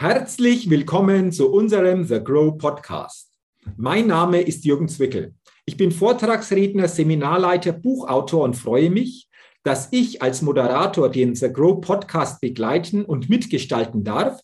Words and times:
Herzlich 0.00 0.70
willkommen 0.70 1.32
zu 1.32 1.50
unserem 1.50 2.04
The 2.04 2.22
Grow 2.22 2.56
Podcast. 2.56 3.32
Mein 3.76 4.06
Name 4.06 4.40
ist 4.40 4.64
Jürgen 4.64 4.86
Zwickel. 4.86 5.34
Ich 5.66 5.76
bin 5.76 5.90
Vortragsredner, 5.90 6.86
Seminarleiter, 6.86 7.72
Buchautor 7.72 8.44
und 8.44 8.54
freue 8.54 8.90
mich, 8.90 9.28
dass 9.64 9.88
ich 9.90 10.22
als 10.22 10.40
Moderator 10.40 11.08
den 11.10 11.34
The 11.34 11.52
Grow 11.52 11.80
Podcast 11.80 12.40
begleiten 12.40 13.04
und 13.04 13.28
mitgestalten 13.28 14.04
darf 14.04 14.40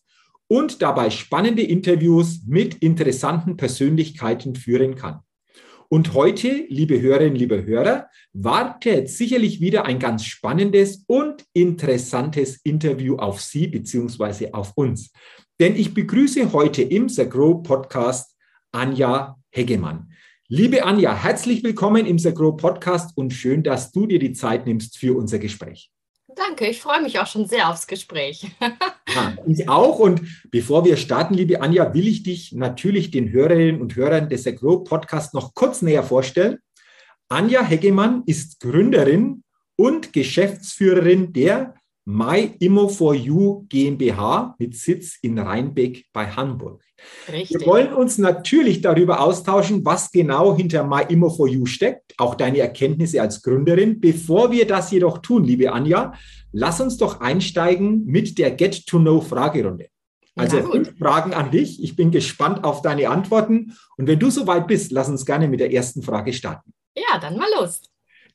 und 0.49 0.83
dabei 0.83 1.11
spannende 1.11 1.63
Interviews 1.63 2.41
mit 2.49 2.75
interessanten 2.83 3.57
Persönlichkeiten 3.57 4.57
führen 4.57 4.97
kann. 4.97 5.21
Und 5.89 6.15
heute, 6.15 6.67
liebe 6.69 7.01
Hörerinnen, 7.01 7.37
liebe 7.37 7.65
Hörer, 7.65 8.09
wartet 8.33 9.09
sicherlich 9.09 9.61
wieder 9.61 9.85
ein 9.85 10.01
ganz 10.01 10.25
spannendes 10.25 11.05
und 11.07 11.45
interessantes 11.53 12.57
Interview 12.65 13.15
auf 13.15 13.41
Sie 13.41 13.69
bzw. 13.69 14.51
auf 14.51 14.73
uns. 14.75 15.13
Denn 15.61 15.77
ich 15.77 15.95
begrüße 15.95 16.53
heute 16.53 16.83
im 16.83 17.09
The 17.09 17.29
Grow 17.29 17.63
Podcast 17.63 18.35
Anja 18.73 19.37
Hegemann. 19.51 20.11
Liebe 20.49 20.85
Anja, 20.85 21.15
herzlich 21.15 21.63
willkommen 21.63 22.07
im 22.07 22.19
The 22.19 22.35
Grow 22.35 22.57
Podcast 22.57 23.17
und 23.17 23.33
schön, 23.33 23.63
dass 23.63 23.93
du 23.93 24.07
dir 24.07 24.19
die 24.19 24.33
Zeit 24.33 24.67
nimmst 24.67 24.99
für 24.99 25.17
unser 25.17 25.39
Gespräch. 25.39 25.93
Danke, 26.35 26.67
ich 26.67 26.81
freue 26.81 27.01
mich 27.03 27.21
auch 27.21 27.29
schon 27.29 27.47
sehr 27.47 27.71
aufs 27.71 27.87
Gespräch. 27.87 28.51
ja, 29.15 29.37
ich 29.47 29.69
auch. 29.69 30.01
Und 30.01 30.23
bevor 30.51 30.85
wir 30.85 30.97
starten, 30.97 31.35
liebe 31.35 31.63
Anja, 31.63 31.95
will 31.95 32.09
ich 32.09 32.25
dich 32.25 32.51
natürlich 32.51 33.13
den 33.13 33.31
Hörerinnen 33.31 33.81
und 33.81 33.95
Hörern 33.95 34.29
des 34.29 34.43
The 34.43 34.57
Grow 34.57 34.83
Podcast 34.83 35.35
noch 35.35 35.55
kurz 35.55 35.83
näher 35.83 36.03
vorstellen. 36.03 36.59
Anja 37.29 37.65
Hegemann 37.65 38.25
ist 38.27 38.59
Gründerin 38.59 39.45
und 39.77 40.13
Geschäftsführerin 40.13 41.33
der 41.33 41.77
My 42.07 42.55
Immo 42.59 42.89
for 42.89 43.15
You 43.15 43.65
GmbH 43.69 44.55
mit 44.59 44.77
Sitz 44.77 45.19
in 45.23 45.39
Rheinbeck 45.39 46.05
bei 46.13 46.27
Hamburg. 46.27 46.85
Richtig. 47.33 47.61
Wir 47.61 47.67
wollen 47.67 47.95
uns 47.95 48.19
natürlich 48.19 48.83
darüber 48.83 49.21
austauschen, 49.21 49.85
was 49.85 50.11
genau 50.11 50.55
hinter 50.55 50.85
My 50.85 51.03
Immo 51.09 51.31
for 51.31 51.49
You 51.49 51.65
steckt, 51.65 52.13
auch 52.19 52.35
deine 52.35 52.59
Erkenntnisse 52.59 53.23
als 53.23 53.43
Gründerin. 53.43 54.01
Bevor 54.01 54.51
wir 54.53 54.67
das 54.67 54.91
jedoch 54.91 55.19
tun, 55.19 55.45
liebe 55.45 55.73
Anja, 55.73 56.13
lass 56.53 56.81
uns 56.81 56.99
doch 56.99 57.21
einsteigen 57.21 58.05
mit 58.05 58.37
der 58.37 58.51
Get-to-Know-Fragerunde. 58.51 59.89
Also 60.37 60.59
ja, 60.59 60.65
fünf 60.65 60.99
Fragen 60.99 61.33
an 61.33 61.51
dich. 61.51 61.83
Ich 61.83 61.97
bin 61.97 62.11
gespannt 62.11 62.65
auf 62.65 62.83
deine 62.83 63.09
Antworten. 63.09 63.73
Und 63.97 64.09
wenn 64.09 64.19
du 64.19 64.31
soweit 64.31 64.67
bist, 64.67 64.93
lass 64.93 65.09
uns 65.09 65.25
gerne 65.25 65.49
mit 65.49 65.61
der 65.61 65.73
ersten 65.73 66.03
Frage 66.03 66.33
starten. 66.33 66.73
Ja, 66.97 67.19
dann 67.19 67.37
mal 67.37 67.49
los. 67.59 67.83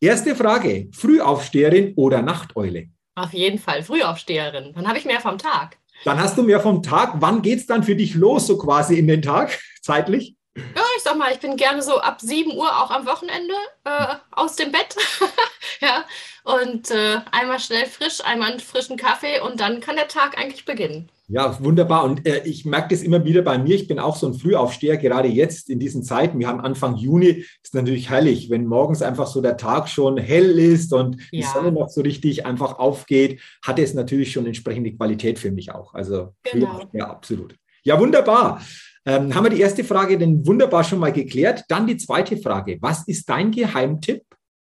Erste 0.02 0.36
Frage: 0.36 0.88
Frühaufsteherin 0.92 1.94
oder 1.96 2.22
Nachteule? 2.22 2.88
Auf 3.20 3.34
jeden 3.34 3.60
Fall, 3.60 3.84
Frühaufsteherin. 3.84 4.72
Dann 4.74 4.88
habe 4.88 4.98
ich 4.98 5.04
mehr 5.04 5.20
vom 5.20 5.38
Tag. 5.38 5.78
Dann 6.06 6.20
hast 6.20 6.38
du 6.38 6.44
mehr 6.44 6.62
vom 6.62 6.82
Tag. 6.82 7.16
Wann 7.16 7.42
geht 7.42 7.60
es 7.60 7.66
dann 7.68 7.84
für 7.84 7.96
dich 7.96 8.16
los, 8.16 8.48
so 8.48 8.58
quasi 8.58 8.98
in 8.98 9.08
den 9.08 9.22
Tag, 9.22 9.60
zeitlich? 9.82 10.38
Ja, 10.76 10.84
ich 10.98 11.04
sag 11.04 11.18
mal, 11.18 11.32
ich 11.32 11.40
bin 11.40 11.56
gerne 11.56 11.82
so 11.82 12.00
ab 12.00 12.20
7 12.22 12.56
Uhr 12.56 12.68
auch 12.68 12.92
am 12.92 13.06
Wochenende 13.06 13.54
äh, 13.84 14.16
aus 14.32 14.56
dem 14.56 14.72
Bett. 14.72 14.96
ja, 15.82 16.06
und 16.44 16.92
äh, 16.92 17.20
einmal 17.32 17.60
schnell 17.60 17.86
frisch, 17.86 18.24
einmal 18.24 18.52
einen 18.52 18.60
frischen 18.60 18.98
Kaffee 18.98 19.40
und 19.40 19.60
dann 19.60 19.80
kann 19.82 19.96
der 19.96 20.08
Tag 20.08 20.38
eigentlich 20.38 20.66
beginnen. 20.66 21.10
Ja, 21.32 21.64
wunderbar. 21.64 22.06
Und 22.06 22.26
äh, 22.26 22.42
ich 22.44 22.66
merke 22.66 22.96
das 22.96 23.04
immer 23.04 23.24
wieder 23.24 23.44
bei 23.44 23.60
mir. 23.60 23.76
Ich 23.76 23.88
bin 23.88 24.00
auch 24.00 24.16
so 24.16 24.26
ein 24.26 24.34
Frühaufsteher, 24.34 24.98
gerade 24.98 25.28
jetzt 25.28 25.70
in 25.70 25.80
diesen 25.80 26.02
Zeiten. 26.02 26.40
Wir 26.40 26.48
haben 26.48 26.60
Anfang 26.60 26.96
Juni, 26.96 27.46
ist 27.62 27.76
natürlich 27.76 28.10
herrlich, 28.10 28.50
wenn 28.50 28.66
morgens 28.66 29.04
einfach 29.04 29.28
so 29.28 29.40
der 29.40 29.56
Tag 29.56 29.90
schon 29.90 30.18
hell 30.18 30.58
ist 30.58 30.92
und 30.92 31.18
ja. 31.32 31.42
die 31.42 31.44
Sonne 31.44 31.72
noch 31.72 31.90
so 31.90 32.02
richtig 32.02 32.48
einfach 32.48 32.80
aufgeht, 32.80 33.42
hat 33.64 33.78
es 33.78 33.94
natürlich 33.94 34.32
schon 34.32 34.48
entsprechende 34.48 34.92
Qualität 34.92 35.38
für 35.38 35.52
mich 35.52 35.72
auch. 35.72 35.94
Also 35.94 36.34
genau. 36.42 36.82
ja, 36.94 37.12
absolut. 37.12 37.56
Ja, 37.90 38.00
wunderbar. 38.00 38.64
Ähm, 39.04 39.34
haben 39.34 39.46
wir 39.46 39.50
die 39.50 39.62
erste 39.62 39.84
Frage 39.84 40.20
denn 40.20 40.46
wunderbar 40.46 40.84
schon 40.84 41.00
mal 41.00 41.12
geklärt. 41.12 41.64
Dann 41.70 41.88
die 41.88 41.98
zweite 41.98 42.38
Frage. 42.38 42.78
Was 42.82 43.08
ist 43.08 43.28
dein 43.28 43.50
Geheimtipp, 43.50 44.22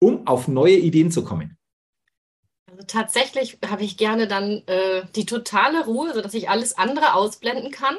um 0.00 0.26
auf 0.26 0.48
neue 0.48 0.74
Ideen 0.74 1.12
zu 1.12 1.22
kommen? 1.22 1.56
Also 2.68 2.82
tatsächlich 2.88 3.58
habe 3.64 3.84
ich 3.84 3.98
gerne 3.98 4.26
dann 4.26 4.64
äh, 4.66 5.02
die 5.14 5.26
totale 5.26 5.84
Ruhe, 5.84 6.12
sodass 6.12 6.34
ich 6.34 6.48
alles 6.50 6.76
andere 6.76 7.14
ausblenden 7.14 7.70
kann. 7.70 7.94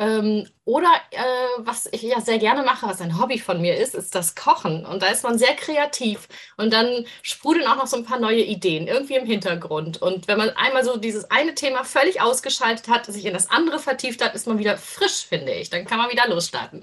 Ähm, 0.00 0.46
oder 0.64 0.88
äh, 1.10 1.18
was 1.58 1.86
ich 1.92 2.00
ja 2.00 2.22
sehr 2.22 2.38
gerne 2.38 2.62
mache, 2.62 2.86
was 2.86 3.02
ein 3.02 3.20
Hobby 3.20 3.38
von 3.38 3.60
mir 3.60 3.76
ist, 3.76 3.94
ist 3.94 4.14
das 4.14 4.34
Kochen. 4.34 4.86
Und 4.86 5.02
da 5.02 5.08
ist 5.08 5.24
man 5.24 5.38
sehr 5.38 5.54
kreativ. 5.54 6.26
Und 6.56 6.72
dann 6.72 7.04
sprudeln 7.20 7.66
auch 7.66 7.76
noch 7.76 7.86
so 7.86 7.98
ein 7.98 8.04
paar 8.04 8.18
neue 8.18 8.40
Ideen 8.40 8.86
irgendwie 8.86 9.16
im 9.16 9.26
Hintergrund. 9.26 10.00
Und 10.00 10.26
wenn 10.26 10.38
man 10.38 10.48
einmal 10.50 10.84
so 10.84 10.96
dieses 10.96 11.30
eine 11.30 11.54
Thema 11.54 11.84
völlig 11.84 12.22
ausgeschaltet 12.22 12.88
hat, 12.88 13.04
sich 13.04 13.26
in 13.26 13.34
das 13.34 13.50
andere 13.50 13.78
vertieft 13.78 14.24
hat, 14.24 14.34
ist 14.34 14.46
man 14.46 14.58
wieder 14.58 14.78
frisch, 14.78 15.26
finde 15.28 15.52
ich. 15.52 15.68
Dann 15.68 15.84
kann 15.84 15.98
man 15.98 16.10
wieder 16.10 16.26
losstarten. 16.28 16.80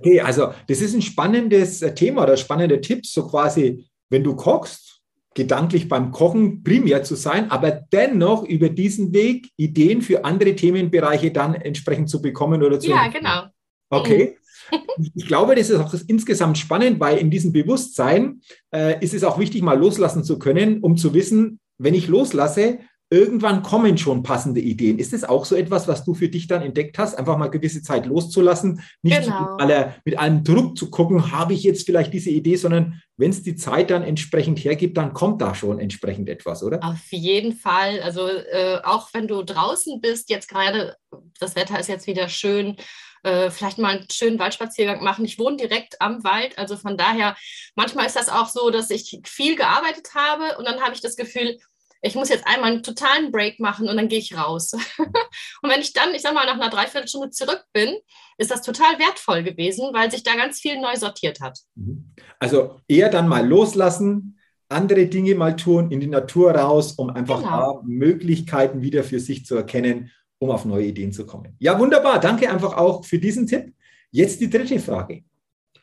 Okay, 0.00 0.22
also 0.22 0.54
das 0.66 0.80
ist 0.80 0.94
ein 0.94 1.02
spannendes 1.02 1.80
Thema 1.94 2.22
oder 2.22 2.36
spannende 2.36 2.80
Tipps, 2.80 3.12
so 3.12 3.28
quasi, 3.28 3.86
wenn 4.08 4.24
du 4.24 4.36
kochst, 4.36 4.93
gedanklich 5.34 5.88
beim 5.88 6.12
Kochen 6.12 6.62
primär 6.62 7.02
zu 7.02 7.16
sein, 7.16 7.50
aber 7.50 7.70
dennoch 7.70 8.44
über 8.44 8.68
diesen 8.68 9.12
Weg 9.12 9.50
Ideen 9.56 10.00
für 10.00 10.24
andere 10.24 10.54
Themenbereiche 10.54 11.32
dann 11.32 11.54
entsprechend 11.54 12.08
zu 12.08 12.22
bekommen 12.22 12.62
oder 12.62 12.78
zu. 12.78 12.90
Ja, 12.90 13.08
genau. 13.08 13.44
Okay. 13.90 14.36
Mhm. 14.70 15.10
Ich 15.14 15.26
glaube, 15.26 15.54
das 15.54 15.70
ist 15.70 15.78
auch 15.78 15.94
insgesamt 16.06 16.56
spannend, 16.56 17.00
weil 17.00 17.18
in 17.18 17.30
diesem 17.30 17.52
Bewusstsein 17.52 18.40
äh, 18.72 19.02
ist 19.04 19.12
es 19.12 19.24
auch 19.24 19.38
wichtig, 19.38 19.62
mal 19.62 19.78
loslassen 19.78 20.24
zu 20.24 20.38
können, 20.38 20.80
um 20.80 20.96
zu 20.96 21.12
wissen, 21.12 21.60
wenn 21.78 21.94
ich 21.94 22.08
loslasse, 22.08 22.78
irgendwann 23.14 23.62
kommen 23.62 23.96
schon 23.96 24.24
passende 24.24 24.60
Ideen. 24.60 24.98
Ist 24.98 25.12
das 25.12 25.22
auch 25.22 25.44
so 25.44 25.54
etwas, 25.54 25.86
was 25.86 26.04
du 26.04 26.14
für 26.14 26.28
dich 26.28 26.48
dann 26.48 26.62
entdeckt 26.62 26.98
hast, 26.98 27.16
einfach 27.16 27.38
mal 27.38 27.46
gewisse 27.46 27.80
Zeit 27.80 28.06
loszulassen, 28.06 28.82
nicht 29.02 29.22
genau. 29.22 29.52
mit, 29.52 29.60
aller, 29.60 29.94
mit 30.04 30.18
allem 30.18 30.42
Druck 30.42 30.76
zu 30.76 30.90
gucken, 30.90 31.30
habe 31.30 31.54
ich 31.54 31.62
jetzt 31.62 31.86
vielleicht 31.86 32.12
diese 32.12 32.30
Idee, 32.30 32.56
sondern 32.56 33.00
wenn 33.16 33.30
es 33.30 33.44
die 33.44 33.54
Zeit 33.54 33.90
dann 33.90 34.02
entsprechend 34.02 34.58
hergibt, 34.58 34.96
dann 34.96 35.12
kommt 35.12 35.40
da 35.40 35.54
schon 35.54 35.78
entsprechend 35.78 36.28
etwas, 36.28 36.64
oder? 36.64 36.82
Auf 36.82 37.12
jeden 37.12 37.52
Fall. 37.52 38.00
Also 38.00 38.26
äh, 38.26 38.80
auch 38.82 39.10
wenn 39.12 39.28
du 39.28 39.44
draußen 39.44 40.00
bist, 40.00 40.28
jetzt 40.28 40.48
gerade, 40.48 40.96
das 41.38 41.54
Wetter 41.54 41.78
ist 41.78 41.88
jetzt 41.88 42.08
wieder 42.08 42.28
schön, 42.28 42.74
äh, 43.22 43.48
vielleicht 43.50 43.78
mal 43.78 43.96
einen 43.96 44.10
schönen 44.10 44.40
Waldspaziergang 44.40 45.04
machen. 45.04 45.24
Ich 45.24 45.38
wohne 45.38 45.56
direkt 45.56 46.00
am 46.00 46.24
Wald, 46.24 46.58
also 46.58 46.76
von 46.76 46.96
daher, 46.96 47.36
manchmal 47.76 48.06
ist 48.06 48.16
das 48.16 48.28
auch 48.28 48.48
so, 48.48 48.70
dass 48.70 48.90
ich 48.90 49.20
viel 49.24 49.54
gearbeitet 49.54 50.16
habe 50.16 50.58
und 50.58 50.66
dann 50.66 50.80
habe 50.80 50.94
ich 50.94 51.00
das 51.00 51.14
Gefühl, 51.14 51.58
ich 52.04 52.14
muss 52.14 52.28
jetzt 52.28 52.46
einmal 52.46 52.72
einen 52.72 52.82
totalen 52.82 53.32
Break 53.32 53.60
machen 53.60 53.88
und 53.88 53.96
dann 53.96 54.08
gehe 54.08 54.18
ich 54.18 54.36
raus. 54.36 54.72
und 54.98 55.70
wenn 55.70 55.80
ich 55.80 55.94
dann, 55.94 56.14
ich 56.14 56.20
sag 56.20 56.34
mal, 56.34 56.44
nach 56.44 56.60
einer 56.60 56.68
Dreiviertelstunde 56.68 57.30
zurück 57.30 57.64
bin, 57.72 57.96
ist 58.36 58.50
das 58.50 58.60
total 58.62 58.98
wertvoll 58.98 59.42
gewesen, 59.42 59.88
weil 59.92 60.10
sich 60.10 60.22
da 60.22 60.36
ganz 60.36 60.60
viel 60.60 60.78
neu 60.80 60.96
sortiert 60.96 61.40
hat. 61.40 61.58
Mhm. 61.74 62.12
Also 62.38 62.80
eher 62.88 63.08
dann 63.08 63.26
mal 63.26 63.46
loslassen, 63.46 64.38
andere 64.68 65.06
Dinge 65.06 65.34
mal 65.34 65.56
tun, 65.56 65.90
in 65.90 66.00
die 66.00 66.06
Natur 66.06 66.52
raus, 66.52 66.92
um 66.92 67.08
einfach 67.08 67.42
genau. 67.42 67.82
Möglichkeiten 67.86 68.82
wieder 68.82 69.02
für 69.02 69.20
sich 69.20 69.46
zu 69.46 69.56
erkennen, 69.56 70.10
um 70.38 70.50
auf 70.50 70.66
neue 70.66 70.86
Ideen 70.86 71.12
zu 71.12 71.24
kommen. 71.24 71.56
Ja, 71.58 71.78
wunderbar. 71.78 72.20
Danke 72.20 72.50
einfach 72.50 72.76
auch 72.76 73.04
für 73.04 73.18
diesen 73.18 73.46
Tipp. 73.46 73.72
Jetzt 74.10 74.40
die 74.40 74.50
dritte 74.50 74.78
Frage. 74.78 75.24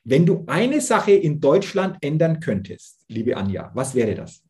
Wenn 0.04 0.26
du 0.26 0.44
eine 0.46 0.82
Sache 0.82 1.14
in 1.14 1.42
Deutschland 1.42 1.98
ändern 2.02 2.40
könntest, 2.40 3.06
liebe 3.08 3.36
Anja, 3.36 3.72
was 3.74 3.96
wäre 3.96 4.14
das? 4.14 4.44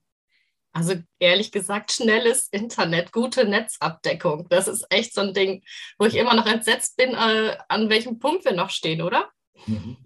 Also 0.74 0.96
ehrlich 1.20 1.52
gesagt, 1.52 1.92
schnelles 1.92 2.48
Internet, 2.52 3.12
gute 3.12 3.46
Netzabdeckung. 3.46 4.48
Das 4.50 4.68
ist 4.68 4.86
echt 4.90 5.14
so 5.14 5.22
ein 5.22 5.34
Ding, 5.34 5.64
wo 6.00 6.06
ich 6.06 6.16
immer 6.16 6.34
noch 6.34 6.46
entsetzt 6.46 6.96
bin, 6.96 7.10
äh, 7.10 7.58
an 7.68 7.90
welchem 7.90 8.20
Punkt 8.20 8.46
wir 8.46 8.54
noch 8.54 8.70
stehen, 8.70 9.02
oder? 9.02 9.30
Mhm. 9.68 9.98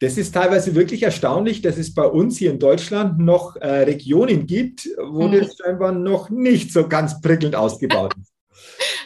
Das 0.00 0.16
ist 0.18 0.32
teilweise 0.32 0.74
wirklich 0.74 1.02
erstaunlich, 1.02 1.62
dass 1.62 1.76
es 1.76 1.94
bei 1.94 2.04
uns 2.04 2.38
hier 2.38 2.50
in 2.50 2.58
Deutschland 2.58 3.18
noch 3.18 3.56
äh, 3.56 3.82
Regionen 3.82 4.46
gibt, 4.46 4.88
wo 4.96 5.28
mhm. 5.28 5.40
das 5.40 5.56
scheinbar 5.56 5.92
noch 5.92 6.30
nicht 6.30 6.72
so 6.72 6.88
ganz 6.88 7.20
prickelnd 7.20 7.56
ausgebaut 7.56 8.14
ist. 8.20 8.31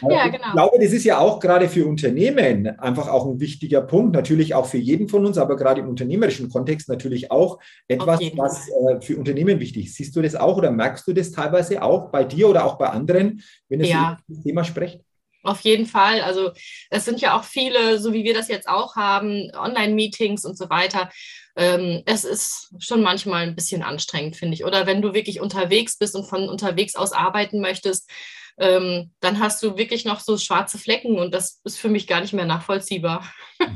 Ja, 0.09 0.27
genau. 0.27 0.47
Ich 0.47 0.53
glaube, 0.53 0.77
das 0.79 0.91
ist 0.93 1.03
ja 1.03 1.19
auch 1.19 1.39
gerade 1.39 1.69
für 1.69 1.85
Unternehmen 1.85 2.67
einfach 2.79 3.07
auch 3.07 3.25
ein 3.25 3.39
wichtiger 3.39 3.81
Punkt, 3.81 4.13
natürlich 4.13 4.53
auch 4.53 4.65
für 4.65 4.77
jeden 4.77 5.09
von 5.09 5.25
uns, 5.25 5.37
aber 5.37 5.55
gerade 5.55 5.81
im 5.81 5.89
unternehmerischen 5.89 6.49
Kontext 6.49 6.89
natürlich 6.89 7.31
auch 7.31 7.59
etwas, 7.87 8.19
was 8.35 8.69
äh, 8.69 9.01
für 9.01 9.17
Unternehmen 9.17 9.59
wichtig 9.59 9.87
ist. 9.87 9.95
Siehst 9.95 10.15
du 10.15 10.21
das 10.21 10.35
auch 10.35 10.57
oder 10.57 10.71
merkst 10.71 11.07
du 11.07 11.13
das 11.13 11.31
teilweise 11.31 11.81
auch 11.81 12.09
bei 12.09 12.23
dir 12.23 12.49
oder 12.49 12.65
auch 12.65 12.77
bei 12.77 12.89
anderen, 12.89 13.41
wenn 13.69 13.81
es 13.81 13.89
ja. 13.89 14.19
um 14.27 14.35
das 14.35 14.43
Thema 14.43 14.63
spricht? 14.63 15.01
Auf 15.43 15.61
jeden 15.61 15.85
Fall. 15.85 16.21
Also 16.21 16.51
es 16.89 17.05
sind 17.05 17.21
ja 17.21 17.37
auch 17.37 17.43
viele, 17.43 17.99
so 17.99 18.11
wie 18.11 18.25
wir 18.25 18.33
das 18.33 18.49
jetzt 18.49 18.67
auch 18.67 18.95
haben, 18.95 19.49
Online-Meetings 19.55 20.43
und 20.43 20.57
so 20.57 20.69
weiter. 20.69 21.09
Ähm, 21.55 22.03
es 22.05 22.25
ist 22.25 22.73
schon 22.79 23.01
manchmal 23.01 23.43
ein 23.43 23.55
bisschen 23.55 23.81
anstrengend, 23.81 24.35
finde 24.35 24.55
ich. 24.55 24.65
Oder 24.65 24.85
wenn 24.85 25.01
du 25.01 25.13
wirklich 25.13 25.39
unterwegs 25.39 25.97
bist 25.97 26.15
und 26.15 26.25
von 26.25 26.49
unterwegs 26.49 26.95
aus 26.95 27.13
arbeiten 27.13 27.61
möchtest, 27.61 28.09
ähm, 28.57 29.11
dann 29.19 29.39
hast 29.39 29.61
du 29.63 29.77
wirklich 29.77 30.05
noch 30.05 30.19
so 30.19 30.37
schwarze 30.37 30.77
Flecken 30.77 31.19
und 31.19 31.33
das 31.33 31.61
ist 31.63 31.77
für 31.77 31.89
mich 31.89 32.07
gar 32.07 32.21
nicht 32.21 32.33
mehr 32.33 32.45
nachvollziehbar. 32.45 33.23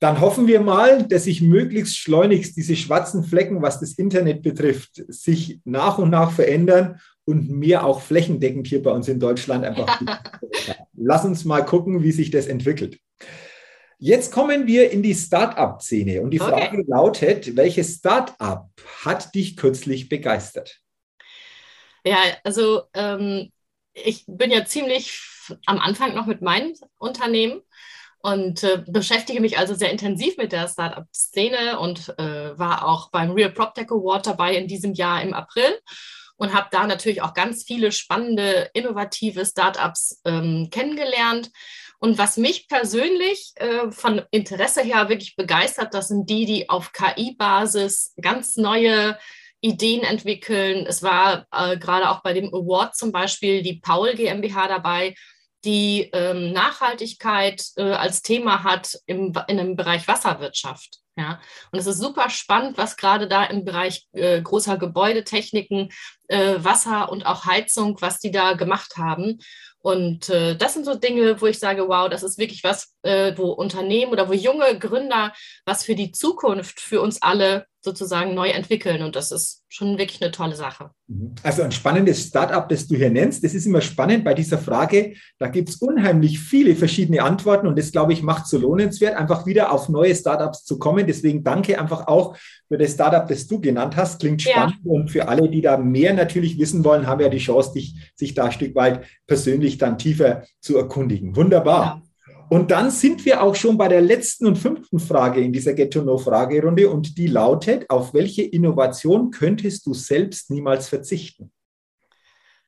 Dann 0.00 0.22
hoffen 0.22 0.46
wir 0.46 0.60
mal, 0.60 1.06
dass 1.06 1.24
sich 1.24 1.42
möglichst 1.42 1.98
schleunigst 1.98 2.56
diese 2.56 2.74
schwarzen 2.74 3.22
Flecken, 3.22 3.60
was 3.60 3.80
das 3.80 3.92
Internet 3.92 4.42
betrifft, 4.42 5.04
sich 5.08 5.60
nach 5.64 5.98
und 5.98 6.08
nach 6.08 6.32
verändern 6.32 6.98
und 7.26 7.50
mehr 7.50 7.84
auch 7.84 8.00
flächendeckend 8.00 8.66
hier 8.66 8.82
bei 8.82 8.92
uns 8.92 9.08
in 9.08 9.20
Deutschland 9.20 9.62
einfach. 9.62 10.00
Lass 10.94 11.26
uns 11.26 11.44
mal 11.44 11.66
gucken, 11.66 12.02
wie 12.02 12.12
sich 12.12 12.30
das 12.30 12.46
entwickelt. 12.46 12.98
Jetzt 13.98 14.32
kommen 14.32 14.66
wir 14.66 14.90
in 14.90 15.02
die 15.02 15.14
Start-up-Szene 15.14 16.22
und 16.22 16.30
die 16.30 16.40
okay. 16.40 16.50
Frage 16.50 16.84
lautet, 16.86 17.54
welches 17.54 17.96
Start-up 17.96 18.70
hat 19.04 19.34
dich 19.34 19.58
kürzlich 19.58 20.08
begeistert? 20.08 20.80
Ja, 22.06 22.16
also 22.42 22.84
ähm, 22.94 23.50
ich 23.94 24.24
bin 24.26 24.50
ja 24.50 24.64
ziemlich 24.64 25.20
am 25.66 25.78
Anfang 25.78 26.14
noch 26.14 26.26
mit 26.26 26.42
meinem 26.42 26.74
Unternehmen 26.98 27.62
und 28.22 28.62
äh, 28.62 28.82
beschäftige 28.86 29.40
mich 29.40 29.58
also 29.58 29.74
sehr 29.74 29.90
intensiv 29.90 30.36
mit 30.36 30.52
der 30.52 30.68
Startup-Szene 30.68 31.78
und 31.78 32.10
äh, 32.18 32.58
war 32.58 32.86
auch 32.86 33.10
beim 33.10 33.32
Real 33.32 33.50
PropTech 33.50 33.90
Award 33.90 34.26
dabei 34.26 34.54
in 34.56 34.68
diesem 34.68 34.92
Jahr 34.92 35.22
im 35.22 35.32
April 35.32 35.80
und 36.36 36.54
habe 36.54 36.68
da 36.70 36.86
natürlich 36.86 37.22
auch 37.22 37.34
ganz 37.34 37.64
viele 37.64 37.92
spannende, 37.92 38.70
innovative 38.72 39.44
Startups 39.44 40.20
ähm, 40.24 40.68
kennengelernt. 40.70 41.50
Und 41.98 42.16
was 42.16 42.38
mich 42.38 42.66
persönlich 42.66 43.52
äh, 43.56 43.90
von 43.90 44.22
Interesse 44.30 44.80
her 44.80 45.10
wirklich 45.10 45.36
begeistert, 45.36 45.92
das 45.92 46.08
sind 46.08 46.30
die, 46.30 46.46
die 46.46 46.70
auf 46.70 46.92
KI-Basis 46.92 48.14
ganz 48.20 48.56
neue 48.56 49.18
Ideen 49.60 50.02
entwickeln. 50.02 50.86
Es 50.86 51.02
war 51.02 51.46
äh, 51.52 51.76
gerade 51.76 52.10
auch 52.10 52.22
bei 52.22 52.32
dem 52.32 52.54
Award 52.54 52.96
zum 52.96 53.12
Beispiel 53.12 53.62
die 53.62 53.80
Paul 53.80 54.14
GmbH 54.14 54.68
dabei, 54.68 55.14
die 55.64 56.08
ähm, 56.12 56.52
Nachhaltigkeit 56.52 57.62
äh, 57.76 57.92
als 57.92 58.22
Thema 58.22 58.64
hat 58.64 58.98
im, 59.06 59.32
in 59.48 59.58
dem 59.58 59.76
Bereich 59.76 60.08
Wasserwirtschaft. 60.08 61.00
Ja, 61.16 61.38
und 61.70 61.78
es 61.78 61.86
ist 61.86 61.98
super 61.98 62.30
spannend, 62.30 62.78
was 62.78 62.96
gerade 62.96 63.28
da 63.28 63.44
im 63.44 63.64
Bereich 63.64 64.06
äh, 64.12 64.40
großer 64.40 64.78
Gebäudetechniken, 64.78 65.90
äh, 66.28 66.54
Wasser 66.58 67.12
und 67.12 67.26
auch 67.26 67.44
Heizung, 67.44 68.00
was 68.00 68.20
die 68.20 68.30
da 68.30 68.54
gemacht 68.54 68.96
haben. 68.96 69.38
Und 69.80 70.30
äh, 70.30 70.56
das 70.56 70.74
sind 70.74 70.86
so 70.86 70.94
Dinge, 70.94 71.40
wo 71.40 71.46
ich 71.46 71.58
sage, 71.58 71.88
wow, 71.88 72.08
das 72.08 72.22
ist 72.22 72.38
wirklich 72.38 72.64
was, 72.64 72.94
äh, 73.02 73.34
wo 73.36 73.50
Unternehmen 73.50 74.12
oder 74.12 74.28
wo 74.28 74.32
junge 74.32 74.78
Gründer 74.78 75.34
was 75.66 75.84
für 75.84 75.94
die 75.94 76.12
Zukunft 76.12 76.80
für 76.80 77.02
uns 77.02 77.20
alle 77.20 77.66
sozusagen 77.82 78.34
neu 78.34 78.48
entwickeln. 78.48 79.02
Und 79.02 79.16
das 79.16 79.32
ist 79.32 79.64
schon 79.68 79.96
wirklich 79.98 80.22
eine 80.22 80.30
tolle 80.30 80.54
Sache. 80.54 80.90
Mhm. 81.08 81.34
Also 81.42 81.62
ein 81.62 81.72
spannendes 81.72 82.26
Startup, 82.26 82.68
das 82.68 82.86
du 82.86 82.96
hier 82.96 83.10
nennst. 83.10 83.42
Das 83.42 83.54
ist 83.54 83.66
immer 83.66 83.80
spannend 83.80 84.24
bei 84.24 84.34
dieser 84.34 84.58
Frage. 84.58 85.14
Da 85.38 85.48
gibt 85.48 85.70
es 85.70 85.76
unheimlich 85.76 86.38
viele 86.38 86.76
verschiedene 86.76 87.22
Antworten 87.22 87.66
und 87.66 87.78
das, 87.78 87.92
glaube 87.92 88.12
ich, 88.12 88.22
macht 88.22 88.46
so 88.46 88.58
lohnenswert, 88.58 89.16
einfach 89.16 89.46
wieder 89.46 89.72
auf 89.72 89.88
neue 89.88 90.14
Startups 90.14 90.64
zu 90.64 90.78
kommen. 90.78 91.06
Deswegen 91.06 91.42
danke 91.42 91.80
einfach 91.80 92.06
auch 92.06 92.36
für 92.68 92.76
das 92.76 92.92
Startup, 92.92 93.26
das 93.26 93.46
du 93.46 93.60
genannt 93.60 93.96
hast. 93.96 94.20
Klingt 94.20 94.42
spannend. 94.42 94.76
Ja. 94.84 94.90
Und 94.90 95.10
für 95.10 95.28
alle, 95.28 95.48
die 95.48 95.62
da 95.62 95.78
mehr 95.78 96.12
natürlich 96.12 96.58
wissen 96.58 96.84
wollen, 96.84 97.06
haben 97.06 97.20
ja 97.20 97.28
die 97.28 97.38
Chance, 97.38 97.72
dich, 97.74 97.94
sich 98.14 98.34
da 98.34 98.44
ein 98.44 98.52
Stück 98.52 98.74
weit 98.74 99.04
persönlich 99.26 99.78
dann 99.78 99.96
tiefer 99.96 100.44
zu 100.60 100.76
erkundigen. 100.76 101.34
Wunderbar. 101.36 101.84
Ja. 101.84 102.09
Und 102.50 102.72
dann 102.72 102.90
sind 102.90 103.24
wir 103.24 103.44
auch 103.44 103.54
schon 103.54 103.78
bei 103.78 103.86
der 103.86 104.00
letzten 104.00 104.44
und 104.44 104.56
fünften 104.56 104.98
Frage 104.98 105.40
in 105.40 105.52
dieser 105.52 105.72
Get-to-Know-Fragerunde 105.72 106.90
und 106.90 107.16
die 107.16 107.28
lautet, 107.28 107.88
auf 107.88 108.12
welche 108.12 108.42
Innovation 108.42 109.30
könntest 109.30 109.86
du 109.86 109.94
selbst 109.94 110.50
niemals 110.50 110.88
verzichten? 110.88 111.52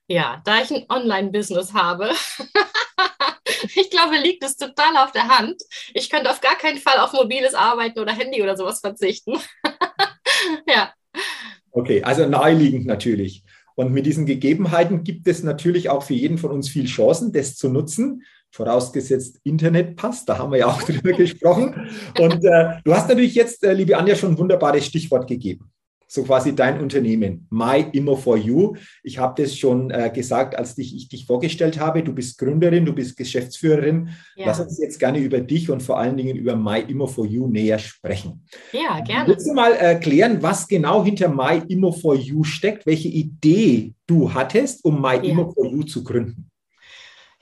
Ja, 0.07 0.41
da 0.45 0.63
ich 0.63 0.71
ein 0.71 0.85
Online-Business 0.89 1.73
habe, 1.73 2.11
ich 3.75 3.91
glaube, 3.91 4.19
liegt 4.23 4.45
es 4.45 4.57
total 4.57 4.99
auf 4.99 5.11
der 5.11 5.27
Hand. 5.27 5.61
Ich 5.95 6.11
könnte 6.11 6.31
auf 6.31 6.41
gar 6.41 6.57
keinen 6.57 6.79
Fall 6.79 6.99
auf 6.99 7.13
mobiles 7.13 7.55
Arbeiten 7.55 7.99
oder 7.99 8.13
Handy 8.13 8.41
oder 8.41 8.57
sowas 8.57 8.79
verzichten. 8.79 9.37
ja. 10.69 10.93
Okay, 11.73 12.05
also 12.05 12.29
naheliegend 12.29 12.87
natürlich. 12.87 13.43
Und 13.75 13.93
mit 13.93 14.07
diesen 14.07 14.27
Gegebenheiten 14.27 15.03
gibt 15.03 15.27
es 15.27 15.43
natürlich 15.43 15.91
auch 15.91 16.05
für 16.05 16.15
jeden 16.15 16.39
von 16.39 16.53
uns 16.53 16.69
viel 16.69 16.87
Chancen, 16.87 17.33
das 17.33 17.57
zu 17.57 17.69
nutzen 17.69 18.23
vorausgesetzt 18.53 19.41
Internet 19.45 19.97
passt. 19.97 20.29
Da 20.29 20.39
haben 20.39 20.53
wir 20.53 20.61
ja 20.61 20.67
auch 20.67 20.83
drüber 20.83 21.13
gesprochen. 21.13 21.89
Und 22.19 22.45
äh, 22.45 22.77
du 22.85 22.95
hast 22.95 23.09
natürlich 23.09 23.35
jetzt, 23.35 23.65
äh, 23.65 23.73
liebe 23.73 23.97
Anja, 23.97 24.15
schon 24.15 24.33
ein 24.33 24.39
wunderbares 24.39 24.87
Stichwort 24.87 25.27
gegeben. 25.27 25.71
So 26.07 26.25
quasi 26.25 26.55
dein 26.55 26.79
Unternehmen, 26.79 27.47
My 27.49 27.87
Immo 27.93 28.17
for 28.17 28.37
You. 28.37 28.75
Ich 29.03 29.17
habe 29.17 29.43
das 29.43 29.57
schon 29.57 29.91
äh, 29.91 30.11
gesagt, 30.15 30.55
als 30.55 30.75
dich, 30.75 30.95
ich 30.95 31.09
dich 31.09 31.25
vorgestellt 31.25 31.81
habe. 31.81 32.03
Du 32.03 32.13
bist 32.13 32.37
Gründerin, 32.37 32.85
du 32.85 32.93
bist 32.93 33.17
Geschäftsführerin. 33.17 34.11
Ja. 34.37 34.49
Lass 34.49 34.61
uns 34.61 34.79
jetzt 34.79 34.99
gerne 34.99 35.21
über 35.21 35.41
dich 35.41 35.71
und 35.71 35.83
vor 35.83 35.99
allen 35.99 36.19
Dingen 36.19 36.37
über 36.37 36.55
My 36.55 36.81
Immo 36.87 37.07
for 37.07 37.25
You 37.25 37.49
näher 37.49 37.79
sprechen. 37.79 38.45
Ja, 38.73 39.01
gerne. 39.01 39.29
Willst 39.29 39.49
du 39.49 39.55
mal 39.55 39.73
erklären, 39.73 40.43
was 40.43 40.69
genau 40.69 41.03
hinter 41.03 41.31
My 41.31 41.63
Immo 41.69 41.93
for 41.93 42.15
You 42.15 42.45
steckt, 42.45 42.85
welche 42.85 43.09
Idee 43.09 43.95
du 44.07 44.35
hattest, 44.35 44.85
um 44.85 45.01
My 45.01 45.15
ja. 45.15 45.23
Immo 45.23 45.51
for 45.51 45.65
You 45.65 45.83
zu 45.83 46.05
gründen? 46.05 46.52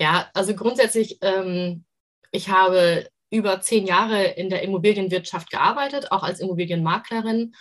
Ja, 0.00 0.30
also 0.32 0.54
grundsätzlich, 0.54 1.18
ähm, 1.20 1.84
ich 2.32 2.48
habe 2.48 3.06
über 3.28 3.60
zehn 3.60 3.86
Jahre 3.86 4.24
in 4.24 4.48
der 4.48 4.62
Immobilienwirtschaft 4.62 5.50
gearbeitet, 5.50 6.10
auch 6.10 6.22
als 6.22 6.40
Immobilienmaklerin 6.40 7.54